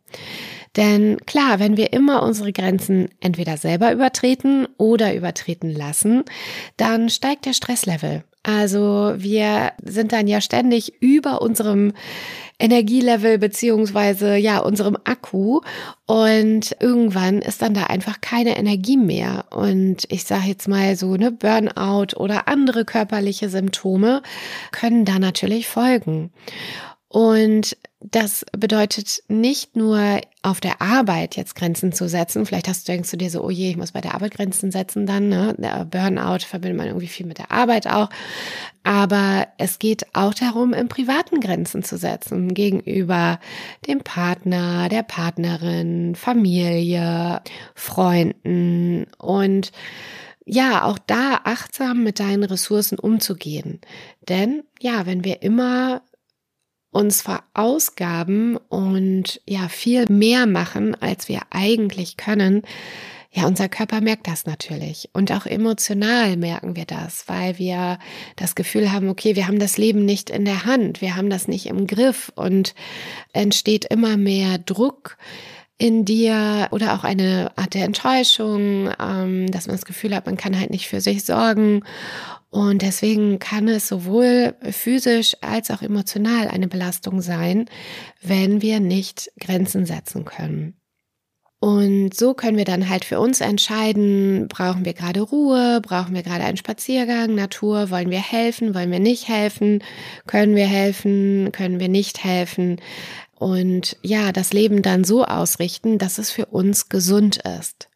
Denn 0.76 1.18
klar, 1.26 1.58
wenn 1.58 1.76
wir 1.76 1.92
immer 1.92 2.22
unsere 2.22 2.52
Grenzen 2.52 3.08
entweder 3.20 3.56
selber 3.56 3.92
übertreten 3.92 4.68
oder 4.76 5.14
übertreten 5.14 5.70
lassen, 5.70 6.24
dann 6.76 7.08
steigt 7.08 7.46
der 7.46 7.54
Stresslevel. 7.54 8.24
Also 8.42 9.14
wir 9.16 9.72
sind 9.82 10.12
dann 10.12 10.28
ja 10.28 10.40
ständig 10.40 11.02
über 11.02 11.42
unserem 11.42 11.92
Energielevel 12.58 13.38
beziehungsweise 13.38 14.36
ja 14.36 14.60
unserem 14.60 14.96
Akku 15.04 15.60
und 16.06 16.76
irgendwann 16.80 17.42
ist 17.42 17.60
dann 17.60 17.74
da 17.74 17.84
einfach 17.84 18.20
keine 18.20 18.56
Energie 18.56 18.96
mehr 18.96 19.46
und 19.50 20.04
ich 20.08 20.24
sage 20.24 20.46
jetzt 20.46 20.68
mal 20.68 20.96
so 20.96 21.12
eine 21.12 21.32
Burnout 21.32 22.16
oder 22.16 22.48
andere 22.48 22.84
körperliche 22.84 23.50
Symptome 23.50 24.22
können 24.70 25.04
da 25.04 25.18
natürlich 25.18 25.68
folgen. 25.68 26.30
Und 27.08 27.76
das 28.00 28.44
bedeutet 28.52 29.22
nicht 29.28 29.76
nur 29.76 30.20
auf 30.42 30.60
der 30.60 30.82
Arbeit 30.82 31.36
jetzt 31.36 31.54
Grenzen 31.54 31.92
zu 31.92 32.08
setzen. 32.08 32.44
Vielleicht 32.44 32.68
hast 32.68 32.86
du, 32.86 32.92
denkst 32.92 33.10
du 33.10 33.16
dir 33.16 33.30
so, 33.30 33.42
oh 33.42 33.50
je, 33.50 33.70
ich 33.70 33.76
muss 33.76 33.92
bei 33.92 34.00
der 34.00 34.14
Arbeit 34.14 34.34
Grenzen 34.34 34.70
setzen 34.70 35.06
dann. 35.06 35.28
Ne? 35.28 35.86
Burnout 35.90 36.44
verbindet 36.46 36.76
man 36.76 36.88
irgendwie 36.88 37.06
viel 37.06 37.26
mit 37.26 37.38
der 37.38 37.52
Arbeit 37.52 37.86
auch. 37.86 38.10
Aber 38.82 39.48
es 39.58 39.78
geht 39.78 40.06
auch 40.14 40.34
darum, 40.34 40.72
im 40.72 40.88
privaten 40.88 41.40
Grenzen 41.40 41.82
zu 41.82 41.96
setzen 41.96 42.54
gegenüber 42.54 43.40
dem 43.86 44.00
Partner, 44.00 44.88
der 44.88 45.02
Partnerin, 45.02 46.14
Familie, 46.16 47.40
Freunden 47.74 49.06
und 49.18 49.72
ja, 50.48 50.84
auch 50.84 50.98
da 50.98 51.40
achtsam 51.42 52.04
mit 52.04 52.20
deinen 52.20 52.44
Ressourcen 52.44 53.00
umzugehen. 53.00 53.80
Denn 54.28 54.62
ja, 54.80 55.04
wenn 55.06 55.24
wir 55.24 55.42
immer 55.42 56.02
uns 56.96 57.22
verausgaben 57.22 58.56
und 58.56 59.40
ja 59.46 59.68
viel 59.68 60.06
mehr 60.08 60.46
machen, 60.46 60.96
als 61.00 61.28
wir 61.28 61.42
eigentlich 61.50 62.16
können, 62.16 62.62
ja, 63.36 63.46
unser 63.46 63.68
Körper 63.68 64.00
merkt 64.00 64.28
das 64.28 64.46
natürlich. 64.46 65.10
Und 65.12 65.30
auch 65.30 65.44
emotional 65.44 66.38
merken 66.38 66.74
wir 66.74 66.86
das, 66.86 67.24
weil 67.28 67.58
wir 67.58 67.98
das 68.36 68.54
Gefühl 68.54 68.92
haben, 68.92 69.10
okay, 69.10 69.36
wir 69.36 69.46
haben 69.46 69.58
das 69.58 69.76
Leben 69.76 70.06
nicht 70.06 70.30
in 70.30 70.46
der 70.46 70.64
Hand, 70.64 71.02
wir 71.02 71.16
haben 71.16 71.28
das 71.28 71.46
nicht 71.46 71.66
im 71.66 71.86
Griff 71.86 72.32
und 72.34 72.74
entsteht 73.34 73.84
immer 73.84 74.16
mehr 74.16 74.56
Druck 74.56 75.18
in 75.78 76.04
dir 76.04 76.68
oder 76.70 76.94
auch 76.94 77.04
eine 77.04 77.52
Art 77.56 77.74
der 77.74 77.84
Enttäuschung, 77.84 78.90
ähm, 78.98 79.50
dass 79.50 79.66
man 79.66 79.76
das 79.76 79.84
Gefühl 79.84 80.14
hat, 80.14 80.26
man 80.26 80.36
kann 80.36 80.58
halt 80.58 80.70
nicht 80.70 80.88
für 80.88 81.00
sich 81.00 81.24
sorgen 81.24 81.82
und 82.50 82.80
deswegen 82.80 83.38
kann 83.38 83.68
es 83.68 83.88
sowohl 83.88 84.54
physisch 84.70 85.36
als 85.42 85.70
auch 85.70 85.82
emotional 85.82 86.48
eine 86.48 86.68
Belastung 86.68 87.20
sein, 87.20 87.68
wenn 88.22 88.62
wir 88.62 88.80
nicht 88.80 89.30
Grenzen 89.38 89.84
setzen 89.84 90.24
können. 90.24 90.74
Und 91.58 92.14
so 92.14 92.34
können 92.34 92.58
wir 92.58 92.66
dann 92.66 92.88
halt 92.88 93.04
für 93.04 93.18
uns 93.18 93.40
entscheiden, 93.40 94.46
brauchen 94.48 94.84
wir 94.84 94.92
gerade 94.92 95.22
Ruhe, 95.22 95.80
brauchen 95.82 96.14
wir 96.14 96.22
gerade 96.22 96.44
einen 96.44 96.58
Spaziergang, 96.58 97.34
Natur, 97.34 97.90
wollen 97.90 98.10
wir 98.10 98.20
helfen, 98.20 98.74
wollen 98.74 98.90
wir 98.90 99.00
nicht 99.00 99.26
helfen, 99.26 99.82
können 100.26 100.54
wir 100.54 100.66
helfen, 100.66 101.50
können 101.52 101.80
wir 101.80 101.88
nicht 101.88 102.22
helfen. 102.22 102.80
Und 103.38 103.96
ja, 104.02 104.32
das 104.32 104.52
Leben 104.52 104.82
dann 104.82 105.04
so 105.04 105.24
ausrichten, 105.24 105.98
dass 105.98 106.18
es 106.18 106.30
für 106.30 106.46
uns 106.46 106.88
gesund 106.88 107.36
ist. 107.58 107.88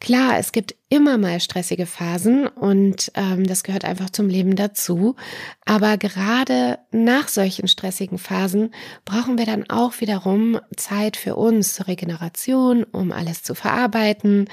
Klar, 0.00 0.38
es 0.38 0.52
gibt 0.52 0.74
immer 0.88 1.18
mal 1.18 1.40
stressige 1.40 1.84
Phasen 1.84 2.46
und 2.46 3.10
ähm, 3.14 3.44
das 3.44 3.64
gehört 3.64 3.84
einfach 3.84 4.10
zum 4.10 4.28
Leben 4.28 4.54
dazu. 4.54 5.16
Aber 5.64 5.96
gerade 5.96 6.78
nach 6.92 7.26
solchen 7.26 7.66
stressigen 7.66 8.18
Phasen 8.18 8.72
brauchen 9.04 9.36
wir 9.36 9.46
dann 9.46 9.68
auch 9.68 10.00
wiederum 10.00 10.60
Zeit 10.76 11.16
für 11.16 11.34
uns 11.34 11.74
zur 11.74 11.88
Regeneration, 11.88 12.84
um 12.84 13.10
alles 13.10 13.42
zu 13.42 13.56
verarbeiten, 13.56 14.48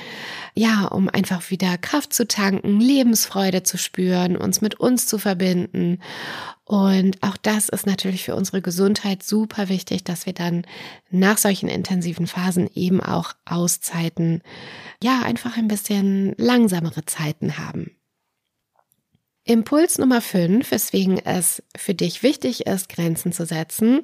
ja, 0.56 0.86
um 0.86 1.08
einfach 1.08 1.52
wieder 1.52 1.78
Kraft 1.78 2.14
zu 2.14 2.28
tanken, 2.28 2.80
Lebensfreude 2.80 3.62
zu 3.62 3.78
spüren, 3.78 4.36
uns 4.36 4.60
mit 4.62 4.80
uns 4.80 5.06
zu 5.06 5.20
verbinden. 5.20 6.00
Und 6.66 7.22
auch 7.22 7.36
das 7.36 7.68
ist 7.68 7.86
natürlich 7.86 8.24
für 8.24 8.36
unsere 8.36 8.62
Gesundheit 8.62 9.22
super 9.22 9.68
wichtig, 9.68 10.06
dass 10.06 10.26
wir 10.26 10.34
dann 10.34 10.66
nach 11.12 11.38
solchen 11.38 11.68
intensiven 11.68 12.26
Phasen 12.26 12.70
eben 12.74 13.02
auch 13.02 13.34
Auszeiten, 13.46 14.42
ja, 15.04 15.22
einfach 15.24 15.58
ein 15.58 15.68
bisschen 15.68 16.23
langsamere 16.38 17.06
Zeiten 17.06 17.58
haben. 17.58 17.98
Impuls 19.46 19.98
Nummer 19.98 20.22
5, 20.22 20.72
weswegen 20.72 21.18
es 21.18 21.62
für 21.76 21.94
dich 21.94 22.24
wichtig 22.24 22.66
ist, 22.66 22.88
Grenzen 22.88 23.34
zu 23.34 23.46
setzen, 23.46 24.02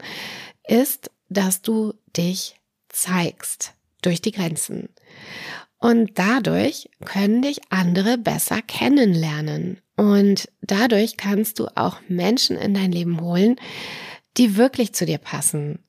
ist, 0.67 1.11
dass 1.29 1.61
du 1.61 1.93
dich 2.17 2.55
zeigst 2.89 3.73
durch 4.01 4.21
die 4.21 4.31
Grenzen. 4.31 4.89
Und 5.77 6.19
dadurch 6.19 6.89
können 7.05 7.41
dich 7.41 7.61
andere 7.69 8.17
besser 8.17 8.61
kennenlernen. 8.61 9.79
Und 9.95 10.49
dadurch 10.61 11.15
kannst 11.15 11.59
du 11.59 11.67
auch 11.75 12.01
Menschen 12.09 12.57
in 12.57 12.73
dein 12.73 12.91
Leben 12.91 13.21
holen, 13.21 13.55
die 14.39 14.55
wirklich 14.55 14.93
zu 14.93 15.05
dir 15.05 15.17
passen. 15.17 15.79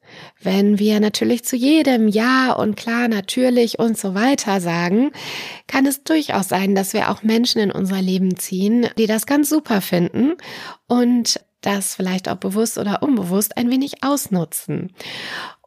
Wenn 0.42 0.80
wir 0.80 0.98
natürlich 0.98 1.44
zu 1.44 1.54
jedem 1.54 2.08
Ja 2.08 2.52
und 2.52 2.76
klar, 2.76 3.06
natürlich 3.06 3.78
und 3.78 3.96
so 3.96 4.14
weiter 4.14 4.60
sagen, 4.60 5.12
kann 5.68 5.86
es 5.86 6.02
durchaus 6.02 6.48
sein, 6.48 6.74
dass 6.74 6.92
wir 6.92 7.10
auch 7.10 7.22
Menschen 7.22 7.60
in 7.60 7.70
unser 7.70 8.02
Leben 8.02 8.36
ziehen, 8.36 8.88
die 8.98 9.06
das 9.06 9.26
ganz 9.26 9.48
super 9.48 9.80
finden 9.80 10.34
und 10.88 11.40
das 11.60 11.94
vielleicht 11.94 12.28
auch 12.28 12.36
bewusst 12.36 12.76
oder 12.76 13.02
unbewusst 13.02 13.56
ein 13.56 13.70
wenig 13.70 14.02
ausnutzen. 14.02 14.92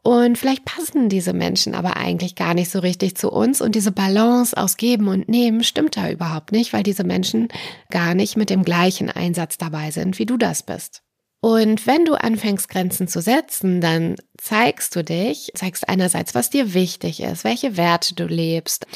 Und 0.02 0.36
vielleicht 0.36 0.66
passen 0.66 1.08
diese 1.08 1.32
Menschen 1.32 1.74
aber 1.74 1.96
eigentlich 1.96 2.34
gar 2.34 2.52
nicht 2.52 2.70
so 2.70 2.80
richtig 2.80 3.16
zu 3.16 3.30
uns 3.30 3.62
und 3.62 3.74
diese 3.74 3.92
Balance 3.92 4.54
aus 4.54 4.76
Geben 4.76 5.08
und 5.08 5.30
Nehmen 5.30 5.64
stimmt 5.64 5.96
da 5.96 6.10
überhaupt 6.10 6.52
nicht, 6.52 6.74
weil 6.74 6.82
diese 6.82 7.04
Menschen 7.04 7.48
gar 7.90 8.14
nicht 8.14 8.36
mit 8.36 8.50
dem 8.50 8.64
gleichen 8.64 9.08
Einsatz 9.08 9.56
dabei 9.56 9.90
sind, 9.90 10.18
wie 10.18 10.26
du 10.26 10.36
das 10.36 10.62
bist. 10.62 11.02
Und 11.44 11.86
wenn 11.86 12.06
du 12.06 12.14
anfängst, 12.14 12.70
Grenzen 12.70 13.06
zu 13.06 13.20
setzen, 13.20 13.82
dann 13.82 14.16
zeigst 14.36 14.96
du 14.96 15.04
dich, 15.04 15.52
zeigst 15.54 15.88
einerseits, 15.88 16.34
was 16.34 16.50
dir 16.50 16.74
wichtig 16.74 17.22
ist, 17.22 17.44
welche 17.44 17.76
Werte 17.76 18.14
du 18.14 18.26
lebst, 18.26 18.86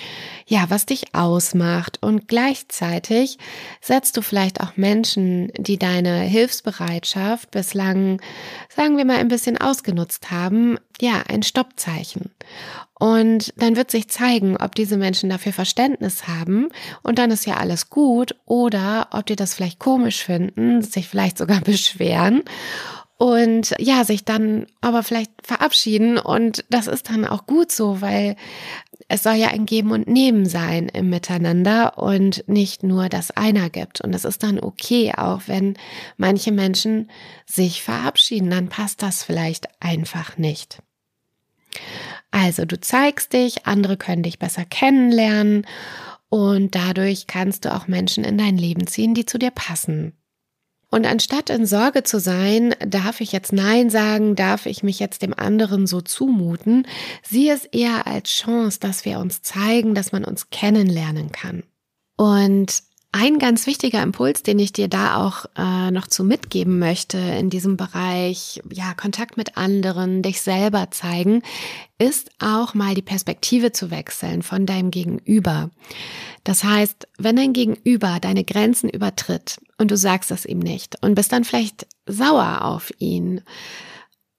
ja, 0.47 0.67
was 0.69 0.87
dich 0.87 1.15
ausmacht 1.15 2.03
und 2.03 2.27
gleichzeitig 2.27 3.39
setzt 3.81 4.17
du 4.17 4.23
vielleicht 4.23 4.61
auch 4.61 4.77
Menschen, 4.77 5.53
die 5.57 5.79
deine 5.79 6.21
Hilfsbereitschaft 6.21 7.51
bislang, 7.51 8.21
sagen 8.75 8.97
wir 8.97 9.05
mal, 9.05 9.19
ein 9.19 9.29
bisschen 9.29 9.59
ausgenutzt 9.59 10.31
haben, 10.31 10.79
ja, 11.01 11.23
ein 11.29 11.43
Stoppzeichen. 11.43 12.33
Und 12.99 13.55
dann 13.57 13.77
wird 13.77 13.93
sich 13.93 14.09
zeigen, 14.09 14.57
ob 14.57 14.75
diese 14.75 14.97
Menschen 14.97 15.31
dafür 15.31 15.53
Verständnis 15.53 16.27
haben 16.27 16.69
und 17.05 17.21
dann 17.21 17.31
ist 17.31 17.47
ja 17.47 17.59
alles 17.59 17.91
gut 17.91 18.35
oder 18.45 19.09
ob 19.13 19.27
die 19.27 19.37
das 19.37 19.55
vielleicht 19.55 19.79
komisch 19.79 20.25
finden, 20.25 20.83
sich 20.83 21.07
vielleicht 21.07 21.39
sogar 21.39 21.61
beschweren 21.65 22.43
und 23.19 23.75
ja, 23.81 24.05
sich 24.05 24.25
dann 24.25 24.67
aber 24.81 25.03
vielleicht 25.03 25.33
verabschieden 25.43 26.19
und 26.19 26.65
das 26.71 26.87
ist 26.87 27.11
dann 27.11 27.27
auch 27.27 27.47
gut 27.47 27.73
so, 27.73 28.01
weil 28.01 28.37
es 29.09 29.25
soll 29.25 29.35
ja 29.35 29.49
ein 29.49 29.67
Geben 29.67 29.91
und 29.91 30.07
Nehmen 30.07 30.47
sein 30.47 30.89
im 30.89 31.11
Miteinander 31.11 31.99
und 31.99 32.45
nicht 32.47 32.85
nur, 32.85 33.09
dass 33.09 33.33
einer 33.33 33.71
gibt. 33.71 34.01
Und 34.01 34.15
es 34.15 34.25
ist 34.25 34.45
dann 34.45 34.61
okay, 34.61 35.13
auch 35.17 35.43
wenn 35.47 35.77
manche 36.17 36.53
Menschen 36.53 37.11
sich 37.45 37.83
verabschieden, 37.83 38.51
dann 38.51 38.69
passt 38.69 39.03
das 39.03 39.25
vielleicht 39.25 39.67
einfach 39.81 40.39
nicht. 40.39 40.79
Also 42.31 42.67
du 42.67 42.79
zeigst 42.81 43.33
dich, 43.33 43.67
andere 43.67 43.97
können 43.97 44.23
dich 44.23 44.39
besser 44.39 44.65
kennenlernen 44.65 45.67
und 46.29 46.77
dadurch 46.77 47.27
kannst 47.27 47.65
du 47.65 47.75
auch 47.75 47.89
Menschen 47.89 48.23
in 48.23 48.39
dein 48.39 48.59
Leben 48.59 48.87
ziehen, 48.87 49.15
die 49.15 49.27
zu 49.27 49.39
dir 49.39 49.51
passen. 49.51 50.13
Und 50.91 51.07
anstatt 51.07 51.51
in 51.51 51.67
Sorge 51.67 52.03
zu 52.03 52.19
sein, 52.19 52.75
darf 52.87 53.21
ich 53.21 53.33
jetzt 53.33 53.53
Nein 53.53 53.91
sagen, 53.91 54.37
darf 54.37 54.65
ich 54.65 54.83
mich 54.83 54.99
jetzt 54.99 55.21
dem 55.23 55.35
anderen 55.35 55.87
so 55.87 56.01
zumuten, 56.01 56.87
sieh 57.23 57.51
es 57.51 57.67
eher 57.67 58.07
als 58.07 58.31
Chance, 58.31 58.81
dass 58.81 59.05
wir 59.05 59.19
uns 59.19 59.43
zeigen, 59.43 59.95
dass 59.95 60.13
man 60.13 60.25
uns 60.25 60.49
kennenlernen 60.51 61.31
kann. 61.31 61.63
Und 62.17 62.83
ein 63.13 63.39
ganz 63.39 63.67
wichtiger 63.67 64.03
Impuls, 64.03 64.43
den 64.43 64.59
ich 64.59 64.73
dir 64.73 64.89
da 64.89 65.17
auch 65.17 65.47
äh, 65.57 65.91
noch 65.91 66.09
zu 66.09 66.25
mitgeben 66.25 66.79
möchte 66.79 67.17
in 67.17 67.49
diesem 67.49 67.77
Bereich, 67.77 68.61
ja, 68.71 68.93
Kontakt 68.95 69.37
mit 69.37 69.57
anderen, 69.57 70.23
dich 70.23 70.43
selber 70.43 70.91
zeigen, 70.91 71.43
ist 71.99 72.31
auch 72.39 72.75
mal 72.75 72.95
die 72.95 73.03
Perspektive 73.03 73.73
zu 73.73 73.91
wechseln 73.91 74.43
von 74.43 74.67
deinem 74.67 74.91
Gegenüber. 74.91 75.71
Das 76.45 76.65
heißt, 76.65 77.09
wenn 77.19 77.37
dein 77.37 77.55
Gegenüber 77.55 78.19
deine 78.21 78.45
Grenzen 78.45 78.91
übertritt 78.91 79.59
und 79.79 79.91
du 79.91 79.97
sagst 79.97 80.31
es 80.31 80.45
ihm 80.45 80.59
nicht 80.59 81.03
und 81.03 81.15
bist 81.15 81.33
dann 81.33 81.45
vielleicht 81.45 81.87
sauer 82.07 82.65
auf 82.65 82.93
ihn, 82.99 83.43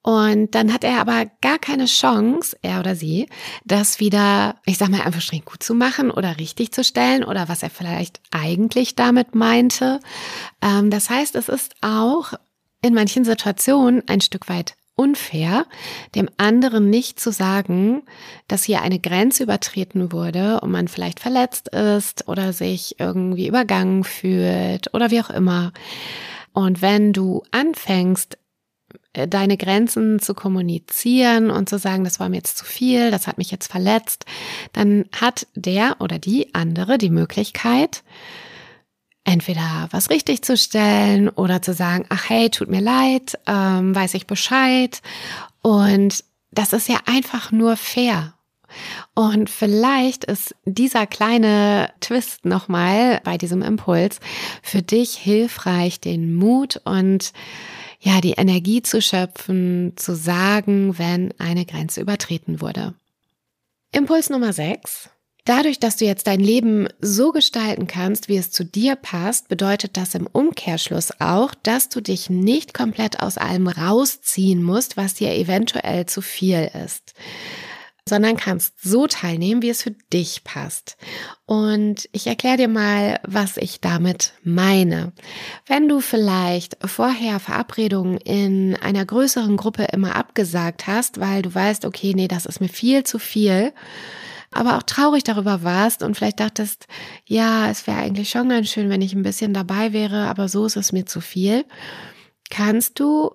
und 0.01 0.55
dann 0.55 0.73
hat 0.73 0.83
er 0.83 1.01
aber 1.01 1.25
gar 1.41 1.59
keine 1.59 1.85
Chance, 1.85 2.57
er 2.61 2.79
oder 2.79 2.95
sie, 2.95 3.27
das 3.65 3.99
wieder, 3.99 4.55
ich 4.65 4.77
sag 4.77 4.89
mal, 4.89 5.01
einfach 5.01 5.21
streng 5.21 5.43
gut 5.43 5.61
zu 5.61 5.73
machen 5.75 6.09
oder 6.09 6.39
richtig 6.39 6.71
zu 6.71 6.83
stellen 6.83 7.23
oder 7.23 7.49
was 7.49 7.63
er 7.63 7.69
vielleicht 7.69 8.21
eigentlich 8.31 8.95
damit 8.95 9.35
meinte. 9.35 9.99
Ähm, 10.61 10.89
das 10.89 11.09
heißt, 11.09 11.35
es 11.35 11.49
ist 11.49 11.75
auch 11.81 12.33
in 12.81 12.93
manchen 12.93 13.25
Situationen 13.25 14.07
ein 14.07 14.21
Stück 14.21 14.47
weit 14.47 14.75
unfair, 14.99 15.65
dem 16.13 16.29
anderen 16.35 16.89
nicht 16.89 17.21
zu 17.21 17.31
sagen, 17.31 18.03
dass 18.49 18.65
hier 18.65 18.81
eine 18.81 18.99
Grenze 18.99 19.43
übertreten 19.43 20.11
wurde 20.11 20.59
und 20.59 20.71
man 20.71 20.89
vielleicht 20.89 21.21
verletzt 21.21 21.69
ist 21.69 22.27
oder 22.27 22.51
sich 22.51 22.99
irgendwie 22.99 23.47
übergangen 23.47 24.03
fühlt 24.03 24.93
oder 24.93 25.09
wie 25.09 25.21
auch 25.21 25.29
immer. 25.29 25.71
Und 26.51 26.81
wenn 26.81 27.13
du 27.13 27.43
anfängst, 27.51 28.37
äh, 29.13 29.25
deine 29.25 29.55
Grenzen 29.55 30.19
zu 30.19 30.33
kommunizieren 30.33 31.49
und 31.49 31.69
zu 31.69 31.79
sagen, 31.79 32.03
das 32.03 32.19
war 32.19 32.27
mir 32.27 32.37
jetzt 32.37 32.57
zu 32.57 32.65
viel, 32.65 33.09
das 33.09 33.25
hat 33.25 33.37
mich 33.37 33.51
jetzt 33.51 33.71
verletzt, 33.71 34.25
dann 34.73 35.05
hat 35.13 35.47
der 35.55 35.95
oder 35.99 36.19
die 36.19 36.53
andere 36.53 36.97
die 36.97 37.09
Möglichkeit, 37.09 38.03
entweder 39.23 39.87
was 39.91 40.09
richtig 40.09 40.41
zu 40.43 40.57
stellen 40.57 41.29
oder 41.29 41.61
zu 41.61 41.73
sagen, 41.73 42.05
ach 42.09 42.29
hey, 42.29 42.49
tut 42.49 42.69
mir 42.69 42.81
leid, 42.81 43.37
ähm, 43.47 43.93
weiß 43.95 44.13
ich 44.15 44.27
Bescheid. 44.27 45.01
Und 45.61 46.23
das 46.51 46.73
ist 46.73 46.89
ja 46.89 46.97
einfach 47.05 47.51
nur 47.51 47.77
fair. 47.77 48.33
Und 49.15 49.49
vielleicht 49.49 50.25
ist 50.25 50.55
dieser 50.65 51.07
kleine 51.07 51.91
Twist 52.01 52.45
nochmal 52.45 53.19
bei 53.23 53.37
diesem 53.37 53.61
Impuls 53.61 54.19
für 54.61 54.81
dich 54.81 55.15
hilfreich, 55.15 55.99
den 55.99 56.35
Mut 56.35 56.79
und 56.85 57.33
ja, 57.99 58.21
die 58.21 58.33
Energie 58.33 58.81
zu 58.81 59.01
schöpfen, 59.01 59.93
zu 59.97 60.15
sagen, 60.15 60.97
wenn 60.97 61.33
eine 61.37 61.65
Grenze 61.65 61.99
übertreten 61.99 62.61
wurde. 62.61 62.93
Impuls 63.91 64.29
Nummer 64.29 64.53
6. 64.53 65.09
Dadurch, 65.45 65.79
dass 65.79 65.95
du 65.95 66.05
jetzt 66.05 66.27
dein 66.27 66.39
Leben 66.39 66.87
so 66.99 67.31
gestalten 67.31 67.87
kannst, 67.87 68.29
wie 68.29 68.37
es 68.37 68.51
zu 68.51 68.63
dir 68.63 68.95
passt, 68.95 69.47
bedeutet 69.47 69.97
das 69.97 70.13
im 70.13 70.27
Umkehrschluss 70.27 71.11
auch, 71.19 71.55
dass 71.63 71.89
du 71.89 72.01
dich 72.01 72.29
nicht 72.29 72.73
komplett 72.73 73.21
aus 73.21 73.37
allem 73.37 73.67
rausziehen 73.67 74.61
musst, 74.61 74.97
was 74.97 75.15
dir 75.15 75.33
eventuell 75.33 76.05
zu 76.05 76.21
viel 76.21 76.69
ist 76.85 77.13
sondern 78.09 78.35
kannst 78.35 78.81
so 78.81 79.07
teilnehmen, 79.07 79.61
wie 79.61 79.69
es 79.69 79.83
für 79.83 79.91
dich 80.11 80.43
passt. 80.43 80.97
Und 81.45 82.09
ich 82.11 82.27
erkläre 82.27 82.57
dir 82.57 82.67
mal, 82.67 83.19
was 83.25 83.55
ich 83.55 83.79
damit 83.79 84.33
meine. 84.43 85.13
Wenn 85.67 85.87
du 85.87 86.01
vielleicht 86.01 86.77
vorher 86.83 87.39
Verabredungen 87.39 88.17
in 88.17 88.75
einer 88.75 89.05
größeren 89.05 89.55
Gruppe 89.55 89.87
immer 89.93 90.15
abgesagt 90.15 90.87
hast, 90.87 91.19
weil 91.19 91.43
du 91.43 91.53
weißt, 91.53 91.85
okay, 91.85 92.13
nee, 92.13 92.27
das 92.27 92.45
ist 92.45 92.59
mir 92.59 92.67
viel 92.67 93.03
zu 93.03 93.19
viel, 93.19 93.71
aber 94.51 94.77
auch 94.77 94.83
traurig 94.83 95.23
darüber 95.23 95.63
warst 95.63 96.03
und 96.03 96.15
vielleicht 96.15 96.39
dachtest, 96.39 96.87
ja, 97.25 97.69
es 97.69 97.85
wäre 97.87 97.97
eigentlich 97.97 98.29
schon 98.29 98.49
ganz 98.49 98.69
schön, 98.69 98.89
wenn 98.89 99.01
ich 99.01 99.13
ein 99.13 99.23
bisschen 99.23 99.53
dabei 99.53 99.93
wäre, 99.93 100.27
aber 100.27 100.47
so 100.47 100.65
ist 100.65 100.77
es 100.77 100.91
mir 100.91 101.05
zu 101.05 101.21
viel, 101.21 101.65
kannst 102.49 102.99
du 102.99 103.31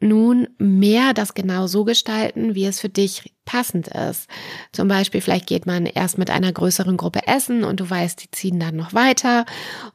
nun 0.00 0.48
mehr 0.58 1.12
das 1.14 1.34
genau 1.34 1.66
so 1.66 1.84
gestalten, 1.84 2.54
wie 2.54 2.64
es 2.64 2.80
für 2.80 2.88
dich 2.88 3.34
passend 3.50 3.88
ist. 3.88 4.28
Zum 4.70 4.86
Beispiel, 4.86 5.20
vielleicht 5.20 5.48
geht 5.48 5.66
man 5.66 5.84
erst 5.84 6.18
mit 6.18 6.30
einer 6.30 6.52
größeren 6.52 6.96
Gruppe 6.96 7.26
essen 7.26 7.64
und 7.64 7.80
du 7.80 7.90
weißt, 7.90 8.22
die 8.22 8.30
ziehen 8.30 8.60
dann 8.60 8.76
noch 8.76 8.94
weiter. 8.94 9.44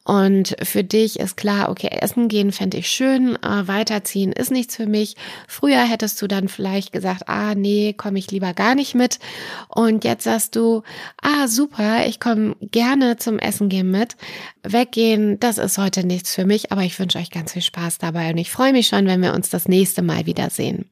Und 0.04 0.54
für 0.62 0.84
dich 0.84 1.18
ist 1.18 1.38
klar, 1.38 1.70
okay, 1.70 1.88
essen 1.90 2.28
gehen 2.28 2.52
fände 2.52 2.76
ich 2.76 2.88
schön, 2.88 3.36
äh, 3.36 3.66
weiterziehen 3.66 4.32
ist 4.32 4.50
nichts 4.50 4.76
für 4.76 4.86
mich. 4.86 5.16
Früher 5.48 5.80
hättest 5.80 6.20
du 6.20 6.26
dann 6.26 6.48
vielleicht 6.48 6.92
gesagt, 6.92 7.30
ah, 7.30 7.54
nee, 7.54 7.94
komme 7.94 8.18
ich 8.18 8.30
lieber 8.30 8.52
gar 8.52 8.74
nicht 8.74 8.94
mit. 8.94 9.20
Und 9.68 10.04
jetzt 10.04 10.24
sagst 10.24 10.54
du, 10.54 10.82
ah, 11.22 11.48
super, 11.48 12.06
ich 12.06 12.20
komme 12.20 12.56
gerne 12.60 13.16
zum 13.16 13.38
Essen 13.38 13.70
gehen 13.70 13.90
mit. 13.90 14.16
Weggehen, 14.64 15.40
das 15.40 15.56
ist 15.56 15.78
heute 15.78 16.04
nichts 16.04 16.34
für 16.34 16.44
mich, 16.44 16.72
aber 16.72 16.82
ich 16.82 16.98
wünsche 16.98 17.18
euch 17.18 17.30
ganz 17.30 17.54
viel 17.54 17.62
Spaß 17.62 17.96
dabei 17.96 18.28
und 18.28 18.36
ich 18.36 18.50
freue 18.50 18.72
mich 18.72 18.88
schon, 18.88 19.06
wenn 19.06 19.22
wir 19.22 19.32
uns 19.32 19.48
das 19.48 19.66
nächste 19.66 20.02
Mal 20.02 20.26
wiedersehen. 20.26 20.90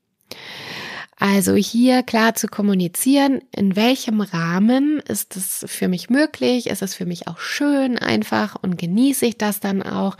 Also 1.18 1.54
hier 1.54 2.02
klar 2.02 2.35
zu 2.35 2.49
kommunizieren, 2.49 3.40
in 3.54 3.76
welchem 3.76 4.21
Rahmen 4.21 4.99
ist 4.99 5.37
es 5.37 5.64
für 5.68 5.87
mich 5.87 6.11
möglich, 6.11 6.66
ist 6.66 6.83
es 6.83 6.94
für 6.94 7.06
mich 7.06 7.28
auch 7.28 7.38
schön 7.38 7.99
einfach 7.99 8.56
und 8.61 8.76
genieße 8.78 9.26
ich 9.26 9.38
das 9.38 9.61
dann 9.61 9.83
auch? 9.83 10.16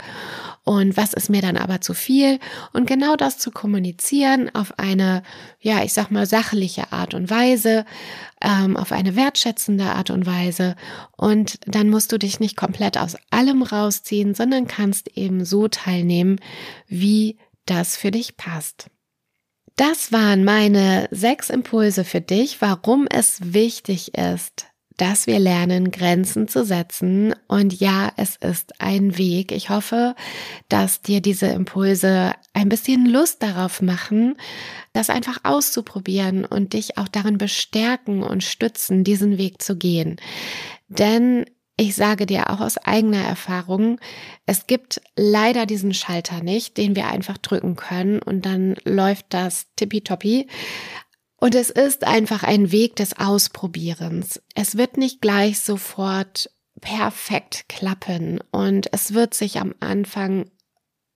Und 0.63 0.95
was 0.97 1.13
ist 1.13 1.29
mir 1.29 1.41
dann 1.41 1.57
aber 1.57 1.81
zu 1.81 1.93
viel? 1.93 2.39
Und 2.71 2.87
genau 2.87 3.15
das 3.17 3.37
zu 3.37 3.51
kommunizieren 3.51 4.49
auf 4.55 4.79
eine, 4.79 5.21
ja, 5.59 5.83
ich 5.83 5.93
sag 5.93 6.11
mal 6.11 6.25
sachliche 6.25 6.91
Art 6.91 7.13
und 7.13 7.29
Weise, 7.29 7.85
ähm, 8.41 8.77
auf 8.77 8.91
eine 8.91 9.15
wertschätzende 9.15 9.85
Art 9.85 10.09
und 10.09 10.25
Weise. 10.25 10.75
Und 11.17 11.59
dann 11.67 11.89
musst 11.89 12.11
du 12.13 12.17
dich 12.17 12.39
nicht 12.39 12.55
komplett 12.55 12.97
aus 12.97 13.15
allem 13.31 13.63
rausziehen, 13.63 14.33
sondern 14.33 14.65
kannst 14.67 15.09
eben 15.17 15.43
so 15.45 15.67
teilnehmen, 15.67 16.39
wie 16.87 17.37
das 17.65 17.97
für 17.97 18.11
dich 18.11 18.37
passt. 18.37 18.89
Das 19.75 20.13
waren 20.13 20.45
meine 20.45 21.07
sechs 21.11 21.49
Impulse 21.49 22.05
für 22.05 22.21
dich, 22.21 22.61
warum 22.61 23.07
es 23.09 23.53
wichtig 23.53 24.17
ist, 24.17 24.67
dass 24.95 25.27
wir 25.27 25.37
lernen, 25.37 25.91
Grenzen 25.91 26.47
zu 26.47 26.63
setzen. 26.63 27.35
Und 27.49 27.77
ja, 27.81 28.13
es 28.15 28.37
ist 28.37 28.79
ein 28.79 29.17
Weg. 29.17 29.51
Ich 29.51 29.69
hoffe, 29.69 30.15
dass 30.69 31.01
dir 31.01 31.19
diese 31.19 31.47
Impulse 31.47 32.31
ein 32.53 32.69
bisschen 32.69 33.05
Lust 33.05 33.43
darauf 33.43 33.81
machen, 33.81 34.37
das 34.93 35.09
einfach 35.09 35.39
auszuprobieren 35.43 36.45
und 36.45 36.71
dich 36.71 36.97
auch 36.97 37.09
darin 37.09 37.37
bestärken 37.37 38.23
und 38.23 38.45
stützen, 38.45 39.03
diesen 39.03 39.37
Weg 39.37 39.61
zu 39.61 39.75
gehen. 39.75 40.15
Denn 40.87 41.45
ich 41.77 41.95
sage 41.95 42.25
dir 42.25 42.49
auch 42.49 42.61
aus 42.61 42.77
eigener 42.77 43.21
Erfahrung, 43.21 43.99
es 44.45 44.67
gibt 44.67 45.01
leider 45.15 45.65
diesen 45.65 45.93
Schalter 45.93 46.41
nicht, 46.41 46.77
den 46.77 46.95
wir 46.95 47.07
einfach 47.07 47.37
drücken 47.37 47.75
können 47.75 48.21
und 48.21 48.45
dann 48.45 48.75
läuft 48.85 49.27
das 49.29 49.67
tippitoppi. 49.75 50.47
Und 51.37 51.53
es 51.53 51.69
ist 51.69 52.05
einfach 52.05 52.43
ein 52.43 52.71
Weg 52.71 52.95
des 52.95 53.19
Ausprobierens. 53.19 54.41
Es 54.55 54.77
wird 54.77 54.97
nicht 54.97 55.21
gleich 55.21 55.59
sofort 55.59 56.49
perfekt 56.79 57.65
klappen 57.67 58.39
und 58.51 58.91
es 58.93 59.13
wird 59.13 59.33
sich 59.33 59.59
am 59.59 59.75
Anfang 59.79 60.49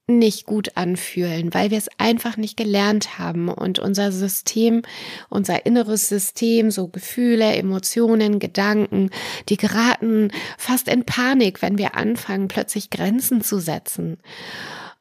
nicht 0.09 0.45
gut 0.45 0.75
anfühlen, 0.75 1.53
weil 1.53 1.71
wir 1.71 1.77
es 1.77 1.89
einfach 1.97 2.35
nicht 2.35 2.57
gelernt 2.57 3.19
haben 3.19 3.49
und 3.49 3.79
unser 3.79 4.11
System, 4.11 4.81
unser 5.29 5.65
inneres 5.65 6.09
System, 6.09 6.71
so 6.71 6.87
Gefühle, 6.87 7.55
Emotionen, 7.55 8.39
Gedanken, 8.39 9.11
die 9.47 9.57
geraten 9.57 10.31
fast 10.57 10.87
in 10.87 11.05
Panik, 11.05 11.61
wenn 11.61 11.77
wir 11.77 11.95
anfangen, 11.95 12.47
plötzlich 12.47 12.89
Grenzen 12.89 13.41
zu 13.41 13.59
setzen. 13.59 14.17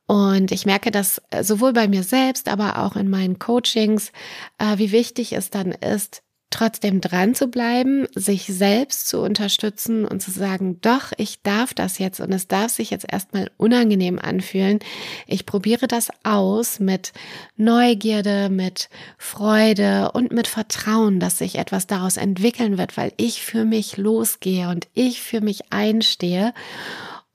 Und 0.06 0.52
ich 0.52 0.64
merke 0.64 0.90
das 0.90 1.20
sowohl 1.42 1.74
bei 1.74 1.86
mir 1.86 2.02
selbst, 2.02 2.48
aber 2.48 2.78
auch 2.78 2.96
in 2.96 3.10
meinen 3.10 3.38
Coachings, 3.38 4.10
äh, 4.58 4.78
wie 4.78 4.90
wichtig 4.90 5.34
es 5.34 5.50
dann 5.50 5.72
ist, 5.72 6.22
trotzdem 6.50 7.00
dran 7.00 7.34
zu 7.34 7.48
bleiben, 7.48 8.06
sich 8.14 8.44
selbst 8.46 9.08
zu 9.08 9.20
unterstützen 9.20 10.04
und 10.04 10.22
zu 10.22 10.30
sagen, 10.30 10.80
doch, 10.80 11.12
ich 11.16 11.42
darf 11.42 11.74
das 11.74 11.98
jetzt 11.98 12.20
und 12.20 12.32
es 12.32 12.48
darf 12.48 12.72
sich 12.72 12.90
jetzt 12.90 13.06
erstmal 13.10 13.50
unangenehm 13.56 14.18
anfühlen. 14.18 14.78
Ich 15.26 15.46
probiere 15.46 15.86
das 15.86 16.08
aus 16.24 16.80
mit 16.80 17.12
Neugierde, 17.56 18.48
mit 18.48 18.88
Freude 19.18 20.12
und 20.12 20.32
mit 20.32 20.46
Vertrauen, 20.46 21.20
dass 21.20 21.38
sich 21.38 21.56
etwas 21.56 21.86
daraus 21.86 22.16
entwickeln 22.16 22.78
wird, 22.78 22.96
weil 22.96 23.12
ich 23.16 23.42
für 23.42 23.64
mich 23.64 23.96
losgehe 23.96 24.68
und 24.68 24.88
ich 24.94 25.20
für 25.20 25.40
mich 25.40 25.70
einstehe. 25.72 26.54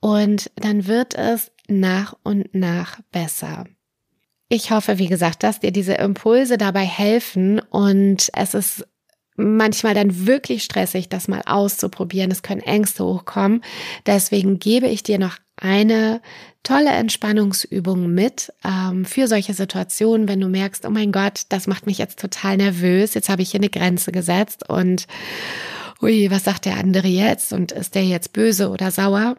Und 0.00 0.50
dann 0.56 0.86
wird 0.86 1.14
es 1.14 1.52
nach 1.68 2.14
und 2.24 2.54
nach 2.54 3.00
besser. 3.12 3.64
Ich 4.48 4.70
hoffe, 4.70 4.98
wie 4.98 5.08
gesagt, 5.08 5.42
dass 5.42 5.60
dir 5.60 5.72
diese 5.72 5.94
Impulse 5.94 6.58
dabei 6.58 6.84
helfen 6.84 7.60
und 7.60 8.30
es 8.34 8.54
ist 8.54 8.86
manchmal 9.36 9.94
dann 9.94 10.26
wirklich 10.26 10.62
stressig, 10.62 11.08
das 11.08 11.28
mal 11.28 11.42
auszuprobieren. 11.46 12.30
Es 12.30 12.42
können 12.42 12.60
Ängste 12.60 13.04
hochkommen. 13.04 13.62
Deswegen 14.06 14.58
gebe 14.58 14.86
ich 14.88 15.02
dir 15.02 15.18
noch 15.18 15.36
eine 15.56 16.20
tolle 16.62 16.90
Entspannungsübung 16.90 18.12
mit 18.12 18.52
ähm, 18.64 19.04
für 19.04 19.28
solche 19.28 19.54
Situationen, 19.54 20.28
wenn 20.28 20.40
du 20.40 20.48
merkst, 20.48 20.86
oh 20.86 20.90
mein 20.90 21.12
Gott, 21.12 21.42
das 21.50 21.66
macht 21.66 21.86
mich 21.86 21.98
jetzt 21.98 22.18
total 22.18 22.56
nervös. 22.56 23.14
Jetzt 23.14 23.28
habe 23.28 23.42
ich 23.42 23.50
hier 23.50 23.60
eine 23.60 23.70
Grenze 23.70 24.12
gesetzt 24.12 24.68
und 24.68 25.06
ui, 26.02 26.30
was 26.30 26.44
sagt 26.44 26.64
der 26.64 26.76
andere 26.76 27.08
jetzt? 27.08 27.52
Und 27.52 27.72
ist 27.72 27.94
der 27.94 28.04
jetzt 28.04 28.32
böse 28.32 28.70
oder 28.70 28.90
sauer? 28.90 29.36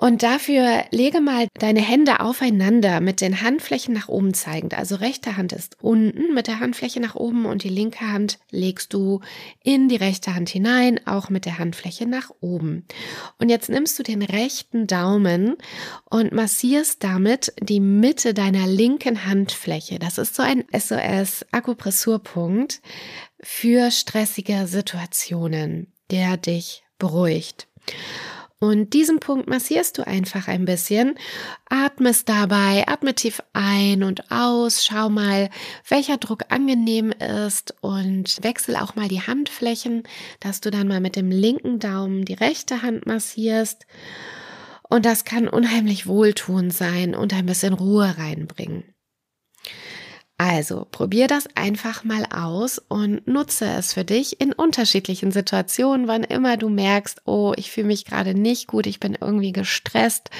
Und 0.00 0.22
dafür 0.22 0.84
lege 0.92 1.20
mal 1.20 1.48
deine 1.54 1.80
Hände 1.80 2.20
aufeinander 2.20 3.00
mit 3.00 3.20
den 3.20 3.42
Handflächen 3.42 3.92
nach 3.92 4.06
oben 4.06 4.32
zeigend. 4.32 4.78
Also 4.78 4.94
rechte 4.94 5.36
Hand 5.36 5.52
ist 5.52 5.76
unten 5.82 6.32
mit 6.34 6.46
der 6.46 6.60
Handfläche 6.60 7.00
nach 7.00 7.16
oben 7.16 7.46
und 7.46 7.64
die 7.64 7.68
linke 7.68 8.06
Hand 8.06 8.38
legst 8.52 8.94
du 8.94 9.20
in 9.64 9.88
die 9.88 9.96
rechte 9.96 10.36
Hand 10.36 10.50
hinein, 10.50 11.00
auch 11.04 11.30
mit 11.30 11.46
der 11.46 11.58
Handfläche 11.58 12.06
nach 12.06 12.30
oben. 12.40 12.86
Und 13.38 13.48
jetzt 13.48 13.70
nimmst 13.70 13.98
du 13.98 14.04
den 14.04 14.22
rechten 14.22 14.86
Daumen 14.86 15.56
und 16.04 16.30
massierst 16.30 17.02
damit 17.02 17.52
die 17.60 17.80
Mitte 17.80 18.34
deiner 18.34 18.68
linken 18.68 19.26
Handfläche. 19.26 19.98
Das 19.98 20.16
ist 20.16 20.36
so 20.36 20.44
ein 20.44 20.62
SOS 20.72 21.44
Akupressurpunkt 21.50 22.82
für 23.40 23.90
stressige 23.90 24.68
Situationen, 24.68 25.92
der 26.12 26.36
dich 26.36 26.84
beruhigt. 27.00 27.66
Und 28.60 28.92
diesen 28.92 29.20
Punkt 29.20 29.48
massierst 29.48 29.98
du 29.98 30.06
einfach 30.06 30.48
ein 30.48 30.64
bisschen, 30.64 31.14
atmest 31.68 32.28
dabei, 32.28 32.88
atme 32.88 33.14
tief 33.14 33.40
ein 33.52 34.02
und 34.02 34.32
aus, 34.32 34.84
schau 34.84 35.08
mal, 35.08 35.48
welcher 35.88 36.16
Druck 36.16 36.46
angenehm 36.48 37.12
ist 37.12 37.76
und 37.82 38.42
wechsel 38.42 38.74
auch 38.74 38.96
mal 38.96 39.06
die 39.06 39.22
Handflächen, 39.22 40.02
dass 40.40 40.60
du 40.60 40.72
dann 40.72 40.88
mal 40.88 41.00
mit 41.00 41.14
dem 41.14 41.30
linken 41.30 41.78
Daumen 41.78 42.24
die 42.24 42.34
rechte 42.34 42.82
Hand 42.82 43.06
massierst. 43.06 43.86
Und 44.88 45.06
das 45.06 45.24
kann 45.24 45.46
unheimlich 45.46 46.08
wohltuend 46.08 46.74
sein 46.74 47.14
und 47.14 47.32
ein 47.34 47.46
bisschen 47.46 47.74
Ruhe 47.74 48.16
reinbringen. 48.18 48.82
Also 50.40 50.86
probier 50.88 51.26
das 51.26 51.48
einfach 51.56 52.04
mal 52.04 52.24
aus 52.30 52.78
und 52.78 53.26
nutze 53.26 53.66
es 53.66 53.92
für 53.92 54.04
dich 54.04 54.40
in 54.40 54.52
unterschiedlichen 54.52 55.32
Situationen, 55.32 56.06
wann 56.06 56.22
immer 56.22 56.56
du 56.56 56.68
merkst, 56.68 57.22
oh, 57.24 57.54
ich 57.56 57.72
fühle 57.72 57.88
mich 57.88 58.04
gerade 58.04 58.34
nicht 58.34 58.68
gut, 58.68 58.86
ich 58.86 59.00
bin 59.00 59.18
irgendwie 59.20 59.50
gestresst, 59.50 60.30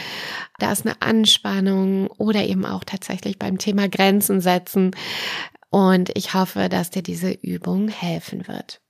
da 0.60 0.70
ist 0.70 0.86
eine 0.86 1.02
Anspannung 1.02 2.06
oder 2.06 2.44
eben 2.44 2.64
auch 2.64 2.84
tatsächlich 2.84 3.40
beim 3.40 3.58
Thema 3.58 3.88
Grenzen 3.88 4.40
setzen. 4.40 4.92
Und 5.68 6.16
ich 6.16 6.32
hoffe, 6.32 6.68
dass 6.68 6.90
dir 6.90 7.02
diese 7.02 7.32
Übung 7.32 7.88
helfen 7.88 8.46
wird. 8.46 8.80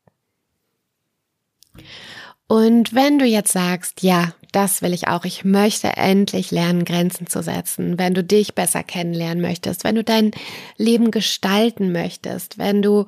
Und 2.49 2.95
wenn 2.95 3.19
du 3.19 3.25
jetzt 3.25 3.53
sagst, 3.53 4.03
ja, 4.03 4.35
das 4.53 4.83
will 4.83 4.95
ich 4.95 5.09
auch, 5.09 5.25
ich 5.25 5.45
möchte 5.45 5.89
endlich 5.97 6.51
lernen, 6.51 6.85
Grenzen 6.85 7.27
zu 7.27 7.43
setzen, 7.43 7.99
wenn 7.99 8.15
du 8.15 8.25
dich 8.25 8.55
besser 8.55 8.83
kennenlernen 8.83 9.43
möchtest, 9.43 9.85
wenn 9.85 9.95
du 9.95 10.05
dein 10.05 10.31
Leben 10.77 11.11
gestalten 11.11 11.93
möchtest, 11.93 12.59
wenn 12.59 12.83
du 12.83 13.07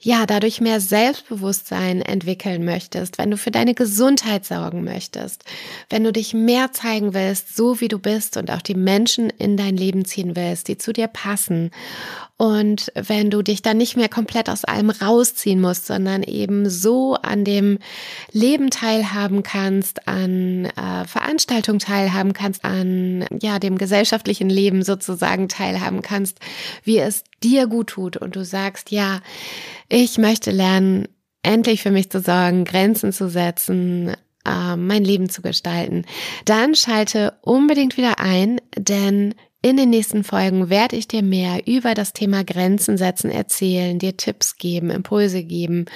ja 0.00 0.24
dadurch 0.26 0.60
mehr 0.60 0.80
Selbstbewusstsein 0.80 2.00
entwickeln 2.00 2.64
möchtest, 2.64 3.18
wenn 3.18 3.30
du 3.30 3.36
für 3.36 3.50
deine 3.50 3.74
Gesundheit 3.74 4.44
sorgen 4.44 4.84
möchtest, 4.84 5.44
wenn 5.90 6.04
du 6.04 6.12
dich 6.12 6.34
mehr 6.34 6.72
zeigen 6.72 7.14
willst, 7.14 7.56
so 7.56 7.80
wie 7.80 7.88
du 7.88 7.98
bist 7.98 8.36
und 8.36 8.50
auch 8.50 8.62
die 8.62 8.74
Menschen 8.74 9.30
in 9.30 9.56
dein 9.56 9.76
Leben 9.76 10.04
ziehen 10.04 10.36
willst, 10.36 10.68
die 10.68 10.78
zu 10.78 10.92
dir 10.92 11.08
passen 11.08 11.70
und 12.38 12.92
wenn 12.94 13.30
du 13.30 13.42
dich 13.42 13.62
dann 13.62 13.78
nicht 13.78 13.96
mehr 13.96 14.08
komplett 14.08 14.48
aus 14.48 14.64
allem 14.64 14.90
rausziehen 14.90 15.60
musst, 15.60 15.86
sondern 15.86 16.22
eben 16.22 16.70
so 16.70 17.14
an 17.14 17.44
dem 17.44 17.80
Leben 18.30 18.70
teilhaben 18.70 19.42
kannst, 19.42 20.06
an 20.06 20.66
äh, 20.66 21.04
Veranstaltungen 21.04 21.80
teilhaben 21.80 22.34
kannst, 22.34 22.64
an 22.64 23.26
ja 23.42 23.58
dem 23.58 23.76
gesellschaftlichen 23.76 24.48
Leben 24.48 24.84
sozusagen 24.84 25.48
teilhaben 25.48 26.00
kannst, 26.00 26.38
wie 26.84 26.98
es 26.98 27.24
dir 27.42 27.66
gut 27.66 27.88
tut 27.88 28.16
und 28.16 28.36
du 28.36 28.44
sagst, 28.44 28.92
ja, 28.92 29.20
ich 29.88 30.16
möchte 30.16 30.52
lernen, 30.52 31.08
endlich 31.42 31.82
für 31.82 31.90
mich 31.90 32.08
zu 32.08 32.20
sorgen, 32.20 32.64
Grenzen 32.64 33.12
zu 33.12 33.28
setzen, 33.28 34.14
äh, 34.46 34.76
mein 34.76 35.04
Leben 35.04 35.28
zu 35.28 35.42
gestalten, 35.42 36.04
dann 36.44 36.76
schalte 36.76 37.34
unbedingt 37.42 37.96
wieder 37.96 38.20
ein, 38.20 38.60
denn 38.76 39.34
in 39.60 39.76
den 39.76 39.90
nächsten 39.90 40.22
Folgen 40.22 40.70
werde 40.70 40.96
ich 40.96 41.08
dir 41.08 41.22
mehr 41.22 41.66
über 41.66 41.94
das 41.94 42.12
Thema 42.12 42.44
Grenzen 42.44 42.96
setzen 42.96 43.30
erzählen, 43.30 43.98
dir 43.98 44.16
Tipps 44.16 44.56
geben, 44.56 44.90
Impulse 44.90 45.42
geben, 45.42 45.86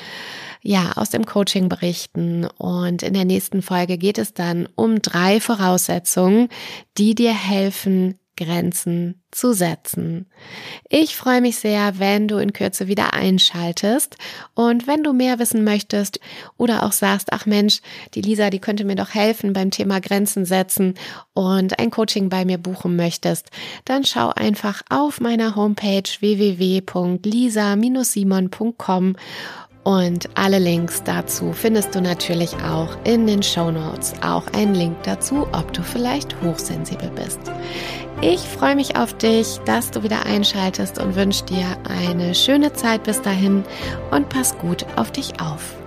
ja, 0.62 0.92
aus 0.96 1.11
dem 1.11 1.25
Coaching 1.27 1.68
berichten. 1.68 2.46
Und 2.59 3.03
in 3.03 3.14
der 3.14 3.25
nächsten 3.25 3.62
Folge 3.62 3.98
geht 3.98 4.18
es 4.18 4.35
dann 4.35 4.68
um 4.75 5.01
drei 5.01 5.40
Voraussetzungen, 5.40 6.48
die 6.98 7.14
dir 7.14 7.35
helfen, 7.35 8.18
Grenzen 8.45 9.23
zu 9.31 9.53
setzen. 9.53 10.27
Ich 10.89 11.17
freue 11.17 11.41
mich 11.41 11.57
sehr, 11.57 11.99
wenn 11.99 12.29
du 12.29 12.39
in 12.39 12.53
Kürze 12.53 12.87
wieder 12.87 13.15
einschaltest 13.15 14.17
und 14.55 14.87
wenn 14.87 15.03
du 15.03 15.13
mehr 15.13 15.39
wissen 15.39 15.65
möchtest 15.65 16.21
oder 16.57 16.85
auch 16.85 16.93
sagst, 16.93 17.33
ach 17.33 17.47
Mensch, 17.47 17.81
die 18.15 18.23
Lisa, 18.23 18.51
die 18.51 18.61
könnte 18.61 18.85
mir 18.85 18.97
doch 18.97 19.15
helfen 19.15 19.53
beim 19.53 19.71
Thema 19.71 20.01
Grenzen 20.01 20.45
setzen 20.45 20.95
und 21.33 21.79
ein 21.79 21.91
Coaching 21.91 22.29
bei 22.29 22.45
mir 22.45 22.59
buchen 22.59 22.97
möchtest, 22.97 23.51
dann 23.85 24.05
schau 24.05 24.31
einfach 24.31 24.83
auf 24.91 25.21
meiner 25.21 25.57
Homepage 25.57 26.03
www.lisa-simon.com 26.21 29.17
und 29.85 30.29
alle 30.37 30.61
Links 30.61 31.03
dazu 31.03 31.53
findest 31.53 31.95
du 31.95 32.01
natürlich 32.01 32.55
auch 32.63 32.97
in 33.05 33.27
den 33.27 33.43
Show 33.43 33.73
Notes. 33.73 34.15
Auch 34.23 34.47
ein 34.53 34.75
Link 34.75 34.97
dazu, 35.03 35.49
ob 35.53 35.73
du 35.73 35.83
vielleicht 35.83 36.41
hochsensibel 36.41 37.11
bist. 37.11 37.41
Ich 38.20 38.40
freue 38.40 38.77
mich 38.77 38.96
auf 38.96 39.14
dich, 39.14 39.59
dass 39.64 39.90
du 39.90 40.03
wieder 40.03 40.27
einschaltest 40.27 40.98
und 41.01 41.16
wünsche 41.16 41.44
dir 41.44 41.66
eine 41.88 42.35
schöne 42.35 42.72
Zeit 42.72 43.03
bis 43.05 43.20
dahin 43.20 43.64
und 44.11 44.29
pass 44.29 44.57
gut 44.59 44.87
auf 44.96 45.11
dich 45.11 45.40
auf. 45.40 45.82